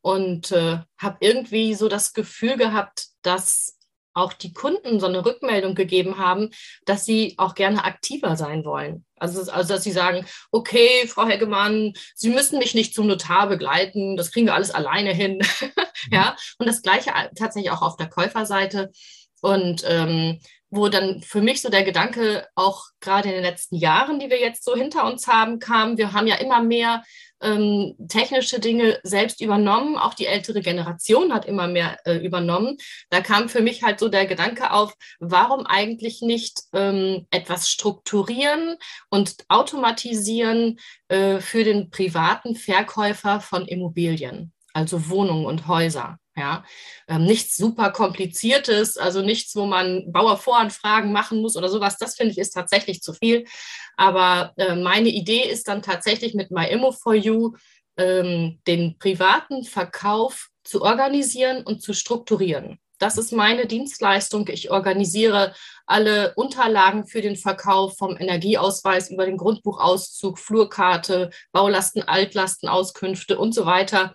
und 0.00 0.52
äh, 0.52 0.78
habe 0.96 1.16
irgendwie 1.20 1.74
so 1.74 1.88
das 1.88 2.12
Gefühl 2.12 2.56
gehabt, 2.56 3.08
dass 3.22 3.78
auch 4.14 4.32
die 4.32 4.52
Kunden 4.52 5.00
so 5.00 5.06
eine 5.06 5.24
Rückmeldung 5.24 5.74
gegeben 5.74 6.18
haben, 6.18 6.50
dass 6.84 7.04
sie 7.04 7.34
auch 7.38 7.54
gerne 7.54 7.84
aktiver 7.84 8.36
sein 8.36 8.64
wollen. 8.64 9.04
Also, 9.16 9.50
also 9.50 9.74
dass 9.74 9.82
sie 9.82 9.90
sagen, 9.90 10.24
okay, 10.52 11.08
Frau 11.08 11.26
Heggemann, 11.26 11.94
Sie 12.14 12.30
müssen 12.30 12.58
mich 12.58 12.74
nicht 12.74 12.94
zum 12.94 13.08
Notar 13.08 13.48
begleiten, 13.48 14.16
das 14.16 14.30
kriegen 14.30 14.46
wir 14.46 14.54
alles 14.54 14.70
alleine 14.70 15.12
hin. 15.12 15.40
ja, 16.12 16.36
und 16.58 16.68
das 16.68 16.82
gleiche 16.82 17.10
tatsächlich 17.36 17.72
auch 17.72 17.82
auf 17.82 17.96
der 17.96 18.08
Käuferseite. 18.08 18.92
Und 19.40 19.82
ähm, 19.86 20.38
wo 20.72 20.88
dann 20.88 21.20
für 21.20 21.42
mich 21.42 21.60
so 21.60 21.68
der 21.68 21.84
Gedanke 21.84 22.48
auch 22.54 22.86
gerade 23.00 23.28
in 23.28 23.34
den 23.34 23.44
letzten 23.44 23.76
Jahren, 23.76 24.18
die 24.18 24.30
wir 24.30 24.40
jetzt 24.40 24.64
so 24.64 24.74
hinter 24.74 25.04
uns 25.04 25.28
haben, 25.28 25.58
kam, 25.58 25.98
wir 25.98 26.14
haben 26.14 26.26
ja 26.26 26.36
immer 26.36 26.62
mehr 26.62 27.02
ähm, 27.42 27.94
technische 28.08 28.58
Dinge 28.58 28.98
selbst 29.02 29.42
übernommen, 29.42 29.98
auch 29.98 30.14
die 30.14 30.24
ältere 30.24 30.62
Generation 30.62 31.34
hat 31.34 31.44
immer 31.44 31.66
mehr 31.66 31.98
äh, 32.06 32.16
übernommen. 32.24 32.78
Da 33.10 33.20
kam 33.20 33.50
für 33.50 33.60
mich 33.60 33.82
halt 33.82 34.00
so 34.00 34.08
der 34.08 34.24
Gedanke 34.24 34.72
auf, 34.72 34.94
warum 35.20 35.66
eigentlich 35.66 36.22
nicht 36.22 36.62
ähm, 36.72 37.26
etwas 37.30 37.68
strukturieren 37.68 38.76
und 39.10 39.36
automatisieren 39.48 40.78
äh, 41.08 41.40
für 41.40 41.64
den 41.64 41.90
privaten 41.90 42.54
Verkäufer 42.54 43.40
von 43.40 43.66
Immobilien, 43.66 44.54
also 44.72 45.10
Wohnungen 45.10 45.44
und 45.44 45.66
Häuser. 45.66 46.18
Ja, 46.34 46.64
ähm, 47.08 47.24
nichts 47.24 47.58
super 47.58 47.90
kompliziertes, 47.90 48.96
also 48.96 49.20
nichts, 49.20 49.54
wo 49.54 49.66
man 49.66 50.10
Bauervoranfragen 50.10 51.12
machen 51.12 51.42
muss 51.42 51.56
oder 51.56 51.68
sowas. 51.68 51.98
Das 51.98 52.14
finde 52.16 52.32
ich 52.32 52.38
ist 52.38 52.52
tatsächlich 52.52 53.02
zu 53.02 53.12
viel. 53.12 53.44
Aber 53.96 54.54
äh, 54.56 54.74
meine 54.74 55.10
Idee 55.10 55.42
ist 55.42 55.68
dann 55.68 55.82
tatsächlich 55.82 56.32
mit 56.32 56.50
MyImmo4You 56.50 57.54
ähm, 57.98 58.60
den 58.66 58.98
privaten 58.98 59.64
Verkauf 59.64 60.48
zu 60.64 60.80
organisieren 60.82 61.64
und 61.64 61.82
zu 61.82 61.92
strukturieren. 61.92 62.78
Das 62.98 63.18
ist 63.18 63.32
meine 63.32 63.66
Dienstleistung. 63.66 64.48
Ich 64.48 64.70
organisiere 64.70 65.54
alle 65.86 66.34
Unterlagen 66.36 67.04
für 67.04 67.20
den 67.20 67.36
Verkauf 67.36 67.98
vom 67.98 68.16
Energieausweis 68.16 69.10
über 69.10 69.26
den 69.26 69.36
Grundbuchauszug, 69.36 70.38
Flurkarte, 70.38 71.30
Baulasten, 71.50 72.02
Altlastenauskünfte 72.02 73.38
und 73.38 73.54
so 73.54 73.66
weiter 73.66 74.14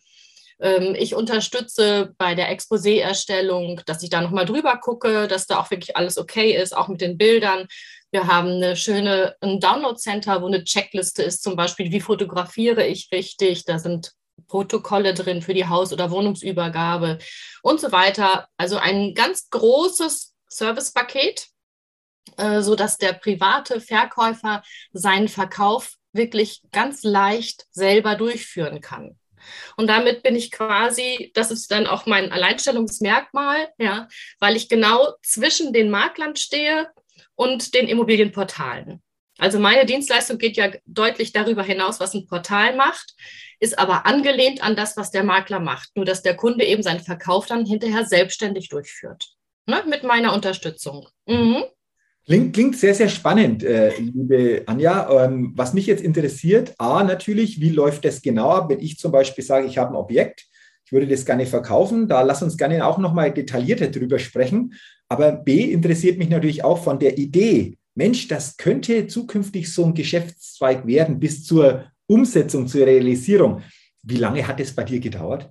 ich 0.59 1.13
unterstütze 1.13 2.15
bei 2.17 2.33
der 2.33 2.49
Exposé-Erstellung, 2.49 3.81
dass 3.85 4.01
ich 4.01 4.09
da 4.09 4.21
nochmal 4.21 4.45
drüber 4.45 4.77
gucke, 4.77 5.27
dass 5.27 5.45
da 5.45 5.59
auch 5.59 5.69
wirklich 5.69 5.95
alles 5.95 6.17
okay 6.17 6.55
ist, 6.55 6.75
auch 6.75 6.87
mit 6.87 6.99
den 6.99 7.17
Bildern. 7.17 7.67
Wir 8.11 8.27
haben 8.27 8.47
eine 8.47 8.75
schöne, 8.75 9.35
Download-Center, 9.41 10.41
wo 10.41 10.47
eine 10.47 10.63
Checkliste 10.63 11.23
ist, 11.23 11.43
zum 11.43 11.55
Beispiel, 11.55 11.91
wie 11.91 11.99
fotografiere 11.99 12.87
ich 12.87 13.09
richtig. 13.11 13.65
Da 13.65 13.77
sind 13.79 14.13
Protokolle 14.47 15.13
drin 15.13 15.41
für 15.41 15.53
die 15.53 15.67
Haus- 15.67 15.93
oder 15.93 16.09
Wohnungsübergabe 16.11 17.19
und 17.61 17.79
so 17.79 17.91
weiter. 17.91 18.47
Also 18.57 18.77
ein 18.77 19.13
ganz 19.13 19.49
großes 19.49 20.35
Servicepaket, 20.47 21.47
äh, 22.37 22.61
so 22.61 22.75
dass 22.75 22.97
der 22.97 23.13
private 23.13 23.81
Verkäufer 23.81 24.63
seinen 24.93 25.27
Verkauf 25.27 25.95
wirklich 26.13 26.61
ganz 26.71 27.03
leicht 27.03 27.65
selber 27.71 28.15
durchführen 28.15 28.81
kann. 28.81 29.19
Und 29.75 29.87
damit 29.87 30.23
bin 30.23 30.35
ich 30.35 30.51
quasi, 30.51 31.31
das 31.33 31.51
ist 31.51 31.71
dann 31.71 31.87
auch 31.87 32.05
mein 32.05 32.31
Alleinstellungsmerkmal, 32.31 33.69
ja, 33.77 34.07
weil 34.39 34.55
ich 34.55 34.69
genau 34.69 35.13
zwischen 35.23 35.73
den 35.73 35.89
Maklern 35.89 36.35
stehe 36.35 36.87
und 37.35 37.73
den 37.73 37.87
Immobilienportalen. 37.87 39.01
Also 39.37 39.59
meine 39.59 39.85
Dienstleistung 39.85 40.37
geht 40.37 40.57
ja 40.57 40.71
deutlich 40.85 41.31
darüber 41.31 41.63
hinaus, 41.63 41.99
was 41.99 42.13
ein 42.13 42.25
Portal 42.25 42.75
macht, 42.75 43.13
ist 43.59 43.77
aber 43.77 44.05
angelehnt 44.05 44.63
an 44.63 44.75
das, 44.75 44.97
was 44.97 45.11
der 45.11 45.23
Makler 45.23 45.59
macht. 45.59 45.95
Nur 45.95 46.05
dass 46.05 46.23
der 46.23 46.35
Kunde 46.35 46.65
eben 46.65 46.83
seinen 46.83 47.01
Verkauf 47.01 47.45
dann 47.45 47.65
hinterher 47.65 48.05
selbstständig 48.05 48.69
durchführt. 48.69 49.29
Ne? 49.67 49.83
Mit 49.87 50.03
meiner 50.03 50.33
Unterstützung. 50.33 51.07
Mhm. 51.27 51.63
Klingt, 52.27 52.53
klingt 52.53 52.75
sehr, 52.75 52.93
sehr 52.93 53.07
spannend, 53.07 53.63
äh, 53.63 53.97
liebe 53.97 54.63
Anja. 54.65 55.25
Ähm, 55.25 55.53
was 55.55 55.73
mich 55.73 55.87
jetzt 55.87 56.03
interessiert, 56.03 56.73
A, 56.77 57.01
natürlich, 57.01 57.61
wie 57.61 57.69
läuft 57.69 58.03
das 58.03 58.21
genau 58.21 58.49
ab, 58.49 58.69
wenn 58.69 58.81
ich 58.81 58.99
zum 58.99 59.13
Beispiel 59.13 59.45
sage, 59.45 59.65
ich 59.65 59.77
habe 59.77 59.91
ein 59.91 59.95
Objekt, 59.95 60.45
ich 60.85 60.91
würde 60.91 61.07
das 61.07 61.25
gerne 61.25 61.45
verkaufen. 61.45 62.09
Da 62.09 62.21
lass 62.23 62.43
uns 62.43 62.57
gerne 62.57 62.85
auch 62.85 62.97
nochmal 62.97 63.33
detaillierter 63.33 63.87
drüber 63.87 64.19
sprechen. 64.19 64.73
Aber 65.07 65.31
B 65.31 65.71
interessiert 65.71 66.17
mich 66.17 66.27
natürlich 66.27 66.65
auch 66.65 66.83
von 66.83 66.99
der 66.99 67.17
Idee. 67.17 67.77
Mensch, 67.95 68.27
das 68.27 68.57
könnte 68.57 69.07
zukünftig 69.07 69.73
so 69.73 69.85
ein 69.85 69.93
Geschäftszweig 69.93 70.85
werden 70.85 71.21
bis 71.21 71.45
zur 71.45 71.85
Umsetzung, 72.07 72.67
zur 72.67 72.85
Realisierung. 72.85 73.61
Wie 74.03 74.17
lange 74.17 74.45
hat 74.45 74.59
es 74.59 74.75
bei 74.75 74.83
dir 74.83 74.99
gedauert? 74.99 75.49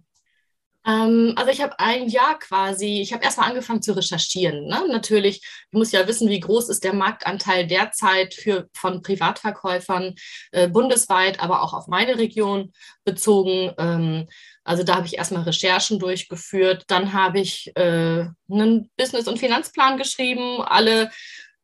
Ähm, 0.86 1.32
also 1.36 1.50
ich 1.50 1.60
habe 1.60 1.78
ein 1.80 2.08
Jahr 2.08 2.38
quasi, 2.38 3.00
ich 3.00 3.12
habe 3.12 3.24
erstmal 3.24 3.48
angefangen 3.48 3.82
zu 3.82 3.92
recherchieren. 3.92 4.66
Ne? 4.66 4.84
Natürlich, 4.88 5.38
ich 5.38 5.72
muss 5.72 5.92
ja 5.92 6.06
wissen, 6.06 6.28
wie 6.28 6.40
groß 6.40 6.68
ist 6.68 6.84
der 6.84 6.94
Marktanteil 6.94 7.66
derzeit 7.66 8.34
für, 8.34 8.68
von 8.72 9.02
Privatverkäufern 9.02 10.14
äh, 10.52 10.68
bundesweit, 10.68 11.40
aber 11.40 11.62
auch 11.62 11.74
auf 11.74 11.88
meine 11.88 12.18
Region 12.18 12.72
bezogen. 13.04 13.72
Ähm, 13.78 14.28
also 14.62 14.84
da 14.84 14.96
habe 14.96 15.06
ich 15.06 15.18
erstmal 15.18 15.42
Recherchen 15.42 15.98
durchgeführt. 15.98 16.84
Dann 16.86 17.12
habe 17.12 17.40
ich 17.40 17.72
äh, 17.76 18.26
einen 18.48 18.90
Business- 18.96 19.28
und 19.28 19.38
Finanzplan 19.38 19.98
geschrieben, 19.98 20.62
alle 20.62 21.10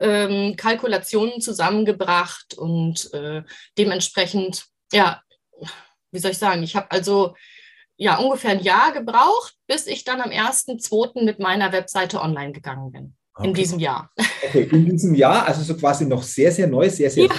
ähm, 0.00 0.56
Kalkulationen 0.56 1.40
zusammengebracht 1.40 2.54
und 2.54 3.12
äh, 3.14 3.42
dementsprechend, 3.78 4.66
ja, 4.92 5.22
wie 6.10 6.18
soll 6.18 6.32
ich 6.32 6.38
sagen, 6.38 6.64
ich 6.64 6.74
habe 6.74 6.90
also 6.90 7.34
ja 8.02 8.18
ungefähr 8.18 8.50
ein 8.50 8.62
Jahr 8.62 8.92
gebraucht, 8.92 9.54
bis 9.66 9.86
ich 9.86 10.04
dann 10.04 10.20
am 10.20 10.30
1.2. 10.30 11.24
mit 11.24 11.38
meiner 11.38 11.72
Webseite 11.72 12.20
online 12.20 12.52
gegangen 12.52 12.90
bin. 12.90 13.14
Okay. 13.34 13.48
In 13.48 13.54
diesem 13.54 13.78
Jahr. 13.78 14.10
Okay, 14.46 14.68
in 14.70 14.84
diesem 14.86 15.14
Jahr, 15.14 15.46
also 15.46 15.62
so 15.62 15.76
quasi 15.76 16.04
noch 16.04 16.22
sehr, 16.22 16.52
sehr 16.52 16.66
neu, 16.66 16.90
sehr, 16.90 17.10
sehr 17.10 17.26
ja. 17.26 17.34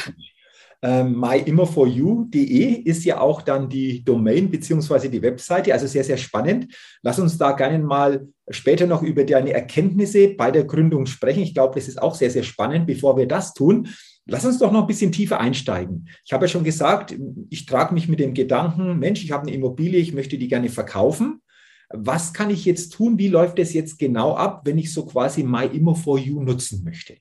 Ähm, 0.81 1.17
myimmerforyou.de 1.17 2.73
ist 2.83 3.05
ja 3.05 3.21
auch 3.21 3.41
dann 3.41 3.69
die 3.69 4.03
Domain 4.03 4.51
beziehungsweise 4.51 5.09
die 5.09 5.21
Webseite, 5.21 5.71
also 5.71 5.87
sehr, 5.87 6.03
sehr 6.03 6.17
spannend. 6.17 6.73
Lass 7.01 7.19
uns 7.19 7.37
da 7.37 7.53
gerne 7.53 7.79
mal 7.79 8.27
später 8.49 8.87
noch 8.87 9.01
über 9.01 9.23
deine 9.23 9.53
Erkenntnisse 9.53 10.29
bei 10.29 10.51
der 10.51 10.65
Gründung 10.65 11.05
sprechen. 11.05 11.43
Ich 11.43 11.53
glaube, 11.53 11.75
das 11.75 11.87
ist 11.87 12.01
auch 12.01 12.15
sehr, 12.15 12.29
sehr 12.29 12.43
spannend. 12.43 12.87
Bevor 12.87 13.17
wir 13.17 13.27
das 13.27 13.53
tun, 13.53 13.89
lass 14.25 14.45
uns 14.45 14.59
doch 14.59 14.71
noch 14.71 14.81
ein 14.81 14.87
bisschen 14.87 15.11
tiefer 15.11 15.39
einsteigen. 15.39 16.09
Ich 16.25 16.33
habe 16.33 16.45
ja 16.45 16.49
schon 16.49 16.63
gesagt, 16.63 17.15
ich 17.49 17.65
trage 17.65 17.93
mich 17.93 18.07
mit 18.07 18.19
dem 18.19 18.33
Gedanken, 18.33 18.99
Mensch, 18.99 19.23
ich 19.23 19.31
habe 19.31 19.43
eine 19.43 19.55
Immobilie, 19.55 19.99
ich 19.99 20.13
möchte 20.13 20.37
die 20.37 20.47
gerne 20.47 20.69
verkaufen. 20.69 21.41
Was 21.89 22.33
kann 22.33 22.49
ich 22.49 22.65
jetzt 22.65 22.93
tun? 22.93 23.19
Wie 23.19 23.27
läuft 23.27 23.59
es 23.59 23.73
jetzt 23.73 23.99
genau 23.99 24.35
ab, 24.35 24.61
wenn 24.65 24.77
ich 24.77 24.93
so 24.93 25.05
quasi 25.05 25.43
MyImmo4U 25.43 26.43
nutzen 26.43 26.83
möchte? 26.83 27.17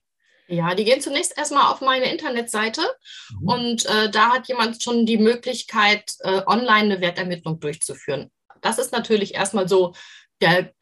Ja, 0.47 0.75
die 0.75 0.83
gehen 0.83 0.99
zunächst 0.99 1.37
erstmal 1.37 1.71
auf 1.71 1.81
meine 1.81 2.11
Internetseite 2.11 2.81
mhm. 3.39 3.47
und 3.47 3.85
äh, 3.85 4.09
da 4.11 4.31
hat 4.31 4.47
jemand 4.47 4.83
schon 4.83 5.05
die 5.05 5.17
Möglichkeit, 5.17 6.15
äh, 6.19 6.41
online 6.45 6.95
eine 6.95 7.01
Wertermittlung 7.01 7.59
durchzuführen. 7.59 8.29
Das 8.61 8.77
ist 8.77 8.91
natürlich 8.91 9.35
erstmal 9.35 9.69
so 9.69 9.93
der, 10.41 10.73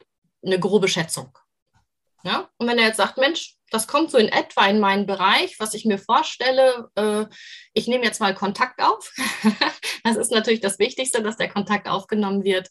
eine 0.44 0.58
grobe 0.58 0.88
Schätzung. 0.88 1.36
Ja? 2.24 2.48
Und 2.58 2.68
wenn 2.68 2.78
er 2.78 2.86
jetzt 2.86 2.96
sagt, 2.96 3.18
Mensch, 3.18 3.56
das 3.70 3.86
kommt 3.86 4.10
so 4.10 4.18
in 4.18 4.28
etwa 4.28 4.66
in 4.66 4.80
meinen 4.80 5.06
Bereich, 5.06 5.58
was 5.58 5.74
ich 5.74 5.84
mir 5.84 5.98
vorstelle, 5.98 6.90
äh, 6.94 7.24
ich 7.72 7.88
nehme 7.88 8.04
jetzt 8.04 8.20
mal 8.20 8.34
Kontakt 8.34 8.82
auf. 8.82 9.12
das 10.04 10.16
ist 10.16 10.30
natürlich 10.30 10.60
das 10.60 10.78
Wichtigste, 10.78 11.22
dass 11.22 11.38
der 11.38 11.48
Kontakt 11.48 11.88
aufgenommen 11.88 12.44
wird. 12.44 12.68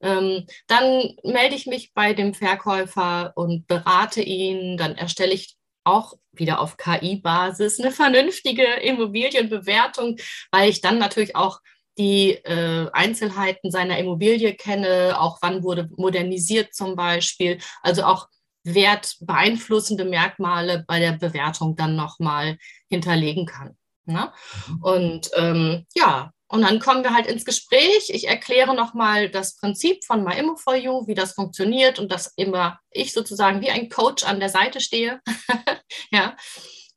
Ähm, 0.00 0.46
dann 0.68 1.16
melde 1.24 1.56
ich 1.56 1.66
mich 1.66 1.92
bei 1.92 2.14
dem 2.14 2.34
Verkäufer 2.34 3.32
und 3.34 3.66
berate 3.66 4.22
ihn. 4.22 4.76
Dann 4.76 4.94
erstelle 4.96 5.32
ich 5.32 5.56
auch 5.82 6.14
wieder 6.32 6.60
auf 6.60 6.76
KI-Basis 6.76 7.80
eine 7.80 7.90
vernünftige 7.90 8.64
Immobilienbewertung, 8.64 10.16
weil 10.50 10.70
ich 10.70 10.80
dann 10.80 10.98
natürlich 10.98 11.36
auch 11.36 11.60
die 11.98 12.32
äh, 12.32 12.90
Einzelheiten 12.92 13.70
seiner 13.70 13.98
Immobilie 13.98 14.54
kenne, 14.54 15.16
auch 15.18 15.38
wann 15.42 15.62
wurde 15.62 15.88
modernisiert 15.96 16.74
zum 16.74 16.96
Beispiel, 16.96 17.58
also 17.82 18.04
auch 18.04 18.28
wertbeeinflussende 18.64 20.04
Merkmale 20.04 20.84
bei 20.86 20.98
der 20.98 21.12
Bewertung 21.12 21.76
dann 21.76 21.96
nochmal 21.96 22.56
hinterlegen 22.88 23.46
kann. 23.46 23.76
Ne? 24.06 24.32
Mhm. 24.68 24.82
Und 24.82 25.30
ähm, 25.36 25.86
ja, 25.94 26.30
und 26.48 26.62
dann 26.62 26.78
kommen 26.78 27.02
wir 27.02 27.14
halt 27.14 27.26
ins 27.26 27.44
Gespräch. 27.44 28.10
Ich 28.10 28.28
erkläre 28.28 28.74
nochmal 28.74 29.28
das 29.28 29.56
Prinzip 29.56 30.04
von 30.04 30.22
My 30.24 30.38
Immo 30.38 30.56
for 30.56 30.76
You, 30.76 31.06
wie 31.06 31.14
das 31.14 31.32
funktioniert 31.32 31.98
und 31.98 32.12
dass 32.12 32.32
immer 32.36 32.78
ich 32.90 33.12
sozusagen 33.12 33.60
wie 33.60 33.70
ein 33.70 33.88
Coach 33.88 34.24
an 34.24 34.40
der 34.40 34.50
Seite 34.50 34.80
stehe. 34.80 35.20
ja. 36.10 36.36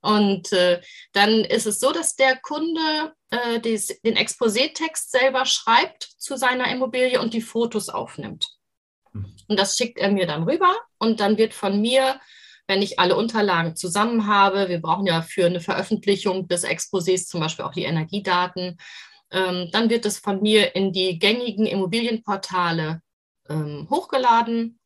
Und 0.08 0.54
äh, 0.54 0.80
dann 1.12 1.44
ist 1.44 1.66
es 1.66 1.82
so, 1.82 1.92
dass 1.92 2.16
der 2.16 2.38
Kunde 2.38 3.14
äh, 3.30 3.60
des, 3.60 3.88
den 4.04 4.16
Exposé-Text 4.16 5.12
selber 5.12 5.46
schreibt 5.46 6.04
zu 6.18 6.38
seiner 6.38 6.72
Immobilie 6.72 7.20
und 7.20 7.34
die 7.34 7.42
Fotos 7.42 7.90
aufnimmt. 7.90 8.48
Mhm. 9.12 9.36
Und 9.50 9.60
das 9.60 9.76
schickt 9.76 9.98
er 9.98 10.10
mir 10.10 10.26
dann 10.26 10.44
rüber 10.44 10.74
und 10.98 11.20
dann 11.20 11.38
wird 11.38 11.54
von 11.54 11.82
mir 11.82 12.22
wenn 12.70 12.82
ich 12.82 13.00
alle 13.00 13.16
Unterlagen 13.16 13.78
zusammen 13.78 14.28
habe, 14.28 14.68
wir 14.68 14.82
brauchen 14.82 15.08
ja 15.08 15.22
für 15.22 15.46
eine 15.46 15.62
Veröffentlichung 15.62 16.50
des 16.50 16.66
Exposés 16.66 17.26
zum 17.26 17.40
Beispiel 17.40 17.64
auch 17.64 17.72
die 17.72 17.86
Energiedaten, 17.86 18.78
ähm, 19.32 19.70
dann 19.72 19.90
wird 19.90 20.06
es 20.06 20.20
von 20.20 20.42
mir 20.42 20.76
in 20.76 20.92
die 20.92 21.18
gängigen 21.18 21.66
Immobilienportale 21.66 23.02
ähm, 23.48 23.88
hochgeladen 23.90 24.82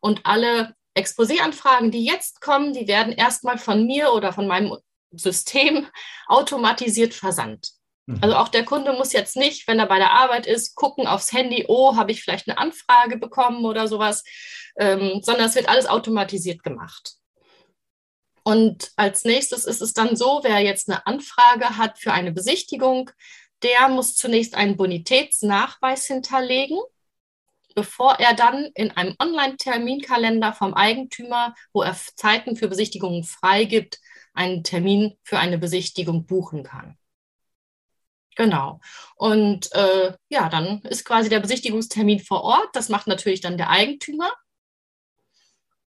und 0.00 0.20
alle 0.24 0.74
Exposé-Anfragen, 0.94 1.90
die 1.90 2.04
jetzt 2.04 2.40
kommen, 2.40 2.72
die 2.72 2.86
werden 2.86 3.12
erstmal 3.12 3.58
von 3.58 3.86
mir 3.86 4.12
oder 4.12 4.32
von 4.32 4.46
meinem 4.46 4.76
System 5.12 5.86
automatisiert 6.26 7.14
versandt. 7.14 7.70
Mhm. 8.06 8.18
Also 8.20 8.36
auch 8.36 8.48
der 8.48 8.64
Kunde 8.64 8.92
muss 8.92 9.12
jetzt 9.12 9.36
nicht, 9.36 9.66
wenn 9.66 9.78
er 9.78 9.86
bei 9.86 9.98
der 9.98 10.12
Arbeit 10.12 10.46
ist, 10.46 10.74
gucken 10.74 11.06
aufs 11.06 11.32
Handy, 11.32 11.64
oh, 11.68 11.96
habe 11.96 12.12
ich 12.12 12.22
vielleicht 12.22 12.48
eine 12.48 12.58
Anfrage 12.58 13.16
bekommen 13.16 13.64
oder 13.64 13.88
sowas, 13.88 14.24
ähm, 14.76 15.20
sondern 15.22 15.46
es 15.46 15.54
wird 15.54 15.68
alles 15.68 15.86
automatisiert 15.86 16.62
gemacht. 16.62 17.14
Und 18.42 18.92
als 18.96 19.24
nächstes 19.24 19.64
ist 19.64 19.80
es 19.80 19.94
dann 19.94 20.16
so, 20.16 20.40
wer 20.42 20.60
jetzt 20.60 20.88
eine 20.88 21.06
Anfrage 21.06 21.78
hat 21.78 21.98
für 21.98 22.12
eine 22.12 22.30
Besichtigung, 22.30 23.10
der 23.62 23.88
muss 23.88 24.16
zunächst 24.16 24.54
einen 24.54 24.76
Bonitätsnachweis 24.76 26.06
hinterlegen, 26.06 26.78
bevor 27.74 28.18
er 28.20 28.34
dann 28.34 28.70
in 28.74 28.90
einem 28.92 29.14
Online-Terminkalender 29.18 30.52
vom 30.52 30.74
Eigentümer, 30.74 31.54
wo 31.72 31.82
er 31.82 31.96
Zeiten 32.16 32.56
für 32.56 32.68
Besichtigungen 32.68 33.24
freigibt, 33.24 33.98
einen 34.32 34.64
Termin 34.64 35.16
für 35.22 35.38
eine 35.38 35.58
Besichtigung 35.58 36.26
buchen 36.26 36.64
kann. 36.64 36.98
Genau. 38.36 38.80
Und 39.16 39.72
äh, 39.72 40.12
ja, 40.28 40.48
dann 40.48 40.80
ist 40.82 41.04
quasi 41.04 41.28
der 41.28 41.40
Besichtigungstermin 41.40 42.20
vor 42.20 42.42
Ort. 42.42 42.68
Das 42.72 42.88
macht 42.88 43.06
natürlich 43.06 43.40
dann 43.40 43.56
der 43.56 43.70
Eigentümer. 43.70 44.32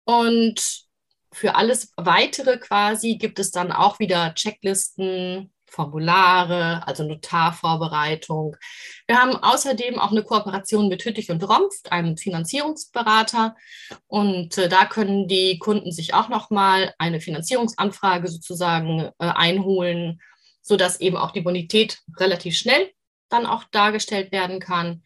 Und 0.03 0.83
für 1.31 1.55
alles 1.55 1.93
Weitere 1.95 2.57
quasi 2.57 3.17
gibt 3.17 3.39
es 3.39 3.51
dann 3.51 3.71
auch 3.71 3.99
wieder 3.99 4.33
Checklisten, 4.35 5.52
Formulare, 5.73 6.85
also 6.87 7.03
Notarvorbereitung. 7.03 8.55
Wir 9.07 9.19
haben 9.19 9.35
außerdem 9.35 9.99
auch 9.99 10.11
eine 10.11 10.23
Kooperation 10.23 10.87
mit 10.87 11.03
Hüttich 11.03 11.31
und 11.31 11.43
Rompft, 11.43 11.91
einem 11.91 12.15
Finanzierungsberater. 12.15 13.55
Und 14.07 14.57
äh, 14.57 14.69
da 14.69 14.85
können 14.85 15.27
die 15.27 15.57
Kunden 15.57 15.91
sich 15.91 16.13
auch 16.13 16.29
nochmal 16.29 16.93
eine 16.99 17.19
Finanzierungsanfrage 17.19 18.27
sozusagen 18.27 19.01
äh, 19.01 19.11
einholen, 19.17 20.21
sodass 20.61 21.01
eben 21.01 21.17
auch 21.17 21.31
die 21.31 21.41
Bonität 21.41 21.99
relativ 22.17 22.55
schnell 22.55 22.91
dann 23.29 23.47
auch 23.47 23.63
dargestellt 23.71 24.31
werden 24.31 24.59
kann. 24.59 25.03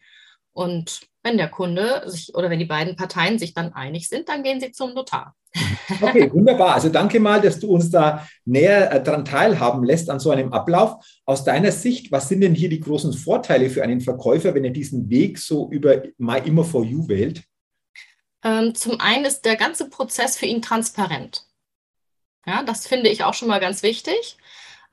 Und 0.52 1.00
wenn 1.28 1.36
der 1.36 1.48
Kunde 1.48 2.02
sich 2.06 2.34
oder 2.34 2.48
wenn 2.48 2.58
die 2.58 2.64
beiden 2.64 2.96
Parteien 2.96 3.38
sich 3.38 3.52
dann 3.52 3.74
einig 3.74 4.08
sind, 4.08 4.28
dann 4.28 4.42
gehen 4.42 4.60
sie 4.60 4.72
zum 4.72 4.94
Notar. 4.94 5.34
Okay, 6.00 6.30
wunderbar. 6.32 6.74
Also 6.74 6.90
danke 6.90 7.18
mal, 7.18 7.40
dass 7.40 7.58
du 7.58 7.68
uns 7.68 7.90
da 7.90 8.28
näher 8.44 8.92
äh, 8.92 9.02
daran 9.02 9.24
teilhaben 9.24 9.82
lässt 9.84 10.10
an 10.10 10.20
so 10.20 10.30
einem 10.30 10.52
Ablauf. 10.52 11.02
Aus 11.24 11.44
deiner 11.44 11.72
Sicht, 11.72 12.12
was 12.12 12.28
sind 12.28 12.42
denn 12.42 12.54
hier 12.54 12.68
die 12.68 12.80
großen 12.80 13.14
Vorteile 13.14 13.70
für 13.70 13.82
einen 13.82 14.02
Verkäufer, 14.02 14.54
wenn 14.54 14.64
er 14.64 14.70
diesen 14.70 15.08
Weg 15.08 15.38
so 15.38 15.70
über 15.70 16.02
My 16.18 16.38
Immer 16.38 16.64
for 16.64 16.84
You 16.84 17.08
wählt? 17.08 17.42
Ähm, 18.44 18.74
zum 18.74 19.00
einen 19.00 19.24
ist 19.24 19.46
der 19.46 19.56
ganze 19.56 19.88
Prozess 19.88 20.36
für 20.36 20.46
ihn 20.46 20.60
transparent. 20.60 21.46
Ja, 22.46 22.62
das 22.62 22.86
finde 22.86 23.08
ich 23.08 23.24
auch 23.24 23.34
schon 23.34 23.48
mal 23.48 23.60
ganz 23.60 23.82
wichtig. 23.82 24.36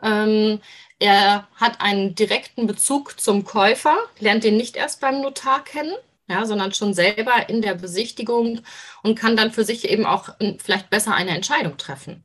Ähm, 0.02 0.60
er 1.00 1.48
hat 1.56 1.82
einen 1.82 2.16
direkten 2.16 2.68
Bezug 2.68 3.20
zum 3.20 3.44
Käufer, 3.44 3.98
lernt 4.20 4.46
den 4.46 4.56
nicht 4.56 4.78
erst 4.78 5.02
beim 5.02 5.22
Notar 5.22 5.64
kennen, 5.64 5.94
ja, 6.28 6.46
sondern 6.46 6.74
schon 6.74 6.94
selber 6.94 7.50
in 7.50 7.62
der 7.62 7.76
Besichtigung 7.76 8.62
und 9.04 9.16
kann 9.20 9.38
dann 9.38 9.52
für 9.52 9.64
sich 9.64 9.88
eben 9.90 10.06
auch 10.06 10.30
vielleicht 10.60 10.90
besser 10.90 11.14
eine 11.14 11.32
Entscheidung 11.32 11.78
treffen. 11.78 12.24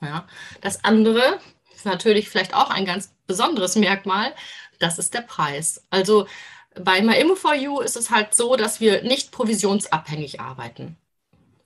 Ja. 0.00 0.26
Das 0.60 0.84
andere 0.84 1.40
ist 1.74 1.84
natürlich 1.84 2.28
vielleicht 2.28 2.54
auch 2.54 2.70
ein 2.70 2.84
ganz 2.84 3.14
besonderes 3.26 3.76
Merkmal, 3.76 4.32
das 4.78 4.98
ist 4.98 5.14
der 5.14 5.22
Preis. 5.22 5.84
Also 5.90 6.26
bei 6.74 7.00
MyImmo4U 7.00 7.82
ist 7.82 7.96
es 7.96 8.10
halt 8.10 8.34
so, 8.34 8.56
dass 8.56 8.80
wir 8.80 9.02
nicht 9.02 9.30
provisionsabhängig 9.30 10.40
arbeiten. 10.40 10.96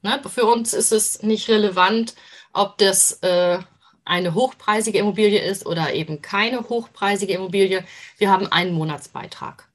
Ne? 0.03 0.21
Für 0.27 0.45
uns 0.45 0.73
ist 0.73 0.93
es 0.93 1.23
nicht 1.23 1.49
relevant, 1.49 2.15
ob 2.53 2.79
das 2.79 3.13
äh, 3.23 3.59
eine 4.05 4.35
hochpreisige 4.35 4.99
Immobilie 4.99 5.41
ist 5.41 5.67
oder 5.67 5.93
eben 5.93 6.23
keine 6.23 6.69
hochpreisige 6.69 7.35
Immobilie. 7.35 7.85
Wir 8.17 8.31
haben 8.31 8.47
einen 8.47 8.73
Monatsbeitrag. 8.73 9.68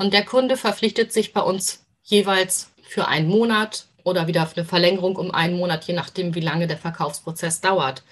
Und 0.00 0.14
der 0.14 0.24
Kunde 0.24 0.56
verpflichtet 0.56 1.12
sich 1.12 1.34
bei 1.34 1.42
uns 1.42 1.84
jeweils 2.02 2.70
für 2.88 3.06
einen 3.06 3.28
Monat 3.28 3.84
oder 4.02 4.26
wieder 4.26 4.46
für 4.46 4.56
eine 4.56 4.64
Verlängerung 4.64 5.16
um 5.16 5.30
einen 5.30 5.58
Monat, 5.58 5.84
je 5.84 5.92
nachdem, 5.92 6.34
wie 6.34 6.40
lange 6.40 6.66
der 6.66 6.78
Verkaufsprozess 6.78 7.60
dauert. 7.60 8.02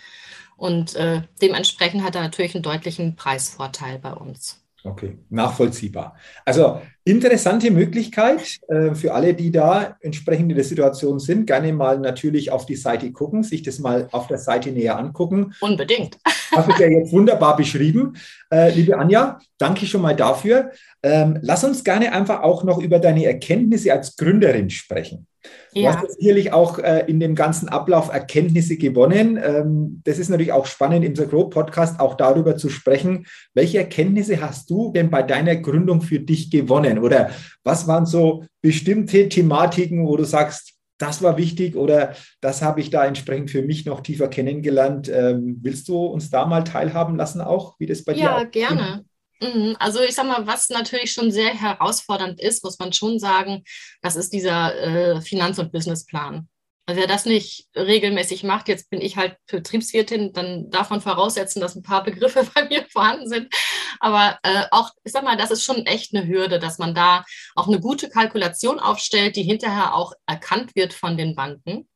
Und 0.59 0.97
äh, 0.97 1.23
dementsprechend 1.40 2.04
hat 2.04 2.14
er 2.14 2.21
natürlich 2.21 2.54
einen 2.54 2.62
deutlichen 2.62 3.16
Preisvorteil 3.16 3.99
bei 4.00 4.12
uns. 4.12 4.62
Okay, 4.85 5.16
nachvollziehbar. 5.30 6.16
Also 6.45 6.83
interessante 7.04 7.71
Möglichkeit 7.71 8.59
äh, 8.68 8.95
für 8.95 9.14
alle, 9.14 9.33
die 9.33 9.50
da 9.50 9.97
entsprechend 10.02 10.50
in 10.50 10.57
der 10.57 10.66
Situation 10.66 11.18
sind. 11.18 11.47
Gerne 11.47 11.73
mal 11.73 11.99
natürlich 11.99 12.50
auf 12.50 12.66
die 12.66 12.76
Seite 12.76 13.11
gucken, 13.12 13.42
sich 13.42 13.62
das 13.62 13.78
mal 13.78 14.09
auf 14.12 14.26
der 14.26 14.38
Seite 14.38 14.73
näher 14.73 14.99
angucken. 14.99 15.54
Unbedingt. 15.61 16.18
Hast 16.52 16.69
du 16.69 16.83
ja 16.83 16.88
jetzt 16.88 17.12
wunderbar 17.12 17.57
beschrieben. 17.57 18.14
Äh, 18.50 18.71
liebe 18.71 18.99
Anja, 18.99 19.38
danke 19.59 19.87
schon 19.87 20.02
mal 20.02 20.17
dafür. 20.17 20.71
Ähm, 21.02 21.38
lass 21.43 21.64
uns 21.64 21.85
gerne 21.85 22.12
einfach 22.12 22.43
auch 22.43 22.64
noch 22.64 22.78
über 22.78 22.99
deine 22.99 23.25
Erkenntnisse 23.25 23.93
als 23.93 24.17
Gründerin 24.17 24.71
sprechen. 24.71 25.26
Du 25.75 25.81
ja. 25.81 25.95
hast 25.95 26.19
sicherlich 26.19 26.52
auch 26.52 26.78
äh, 26.78 27.05
in 27.07 27.21
dem 27.21 27.35
ganzen 27.35 27.69
Ablauf 27.69 28.12
Erkenntnisse 28.12 28.76
gewonnen. 28.76 29.38
Ähm, 29.43 30.00
das 30.05 30.19
ist 30.19 30.28
natürlich 30.28 30.52
auch 30.52 30.67
spannend 30.67 31.05
im 31.05 31.14
The 31.14 31.26
Grow 31.26 31.50
Podcast 31.50 32.00
auch 32.00 32.14
darüber 32.17 32.57
zu 32.57 32.69
sprechen. 32.69 33.26
Welche 33.55 33.78
Erkenntnisse 33.78 34.40
hast 34.40 34.71
du 34.71 34.93
denn 34.93 35.11
bei 35.11 35.23
deiner 35.23 35.57
Gründung 35.57 36.00
für 36.00 36.21
dich 36.21 36.50
gewonnen? 36.50 36.99
Oder 36.99 37.31
was 37.64 37.87
waren 37.87 38.07
so 38.07 38.45
bestimmte 38.62 39.28
Thematiken, 39.28 40.07
wo 40.07 40.17
du 40.17 40.25
sagst, 40.25 40.78
das 40.99 41.23
war 41.23 41.37
wichtig 41.37 41.76
oder 41.76 42.14
das 42.40 42.61
habe 42.62 42.81
ich 42.81 42.90
da 42.90 43.05
entsprechend 43.05 43.50
für 43.50 43.62
mich 43.62 43.87
noch 43.87 44.00
tiefer 44.00 44.28
kennengelernt. 44.28 45.09
Ähm, 45.09 45.59
willst 45.62 45.88
du 45.88 46.07
uns 46.07 46.31
da 46.31 46.45
mal 46.45 46.64
teilhaben 46.64 47.17
lassen 47.17 47.40
auch, 47.40 47.76
wie 47.78 47.87
das 47.87 48.05
bei 48.05 48.12
ja, 48.12 48.38
dir 48.38 48.43
Ja, 48.43 48.45
gerne. 48.45 49.05
Mhm. 49.40 49.76
Also 49.78 50.00
ich 50.02 50.14
sag 50.14 50.26
mal, 50.26 50.47
was 50.47 50.69
natürlich 50.69 51.12
schon 51.12 51.31
sehr 51.31 51.55
herausfordernd 51.55 52.40
ist, 52.40 52.64
muss 52.64 52.78
man 52.78 52.93
schon 52.93 53.19
sagen, 53.19 53.62
das 54.02 54.17
ist 54.17 54.33
dieser 54.33 54.75
äh, 54.75 55.21
Finanz- 55.21 55.59
und 55.59 55.73
Businessplan. 55.73 56.49
Also 56.87 57.00
wer 57.02 57.07
das 57.07 57.26
nicht 57.26 57.69
regelmäßig 57.76 58.45
macht, 58.45 58.67
jetzt 58.67 58.88
bin 58.88 59.02
ich 59.02 59.19
halt 59.19 59.37
Betriebswirtin, 59.47 60.33
dann 60.33 60.71
davon 60.71 61.02
voraussetzen, 61.02 61.61
dass 61.61 61.76
ein 61.76 61.83
paar 61.83 62.02
Begriffe 62.02 62.49
bei 62.55 62.64
mir 62.64 62.87
vorhanden 62.90 63.28
sind. 63.28 63.55
Aber 64.00 64.38
äh, 64.42 64.64
auch, 64.71 64.90
ich 65.04 65.12
sag 65.12 65.25
mal, 65.25 65.37
das 65.37 65.50
ist 65.50 65.64
schon 65.64 65.87
echt 65.87 66.14
eine 66.14 66.26
Hürde, 66.26 66.59
dass 66.59 66.78
man 66.78 66.95
da 66.95 67.25
auch 67.54 67.68
eine 67.68 67.80
gute 67.80 68.09
Kalkulation 68.09 68.78
aufstellt, 68.78 69.37
die 69.37 69.42
hinterher 69.42 69.95
auch 69.95 70.12
erkannt 70.26 70.75
wird 70.75 70.92
von 70.92 71.16
den 71.16 71.35
Banken 71.35 71.88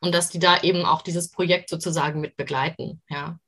und 0.00 0.14
dass 0.14 0.30
die 0.30 0.38
da 0.38 0.62
eben 0.62 0.84
auch 0.84 1.02
dieses 1.02 1.30
Projekt 1.30 1.68
sozusagen 1.70 2.20
mit 2.20 2.36
begleiten. 2.36 3.02
Ja, 3.08 3.38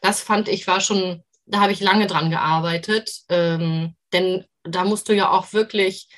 das 0.00 0.20
fand 0.20 0.48
ich 0.48 0.66
war 0.66 0.80
schon 0.80 1.22
da 1.48 1.60
habe 1.60 1.72
ich 1.72 1.80
lange 1.80 2.06
dran 2.06 2.30
gearbeitet, 2.30 3.10
ähm, 3.28 3.94
denn 4.12 4.44
da 4.64 4.84
musst 4.84 5.08
du 5.08 5.14
ja 5.14 5.30
auch 5.30 5.52
wirklich 5.52 6.08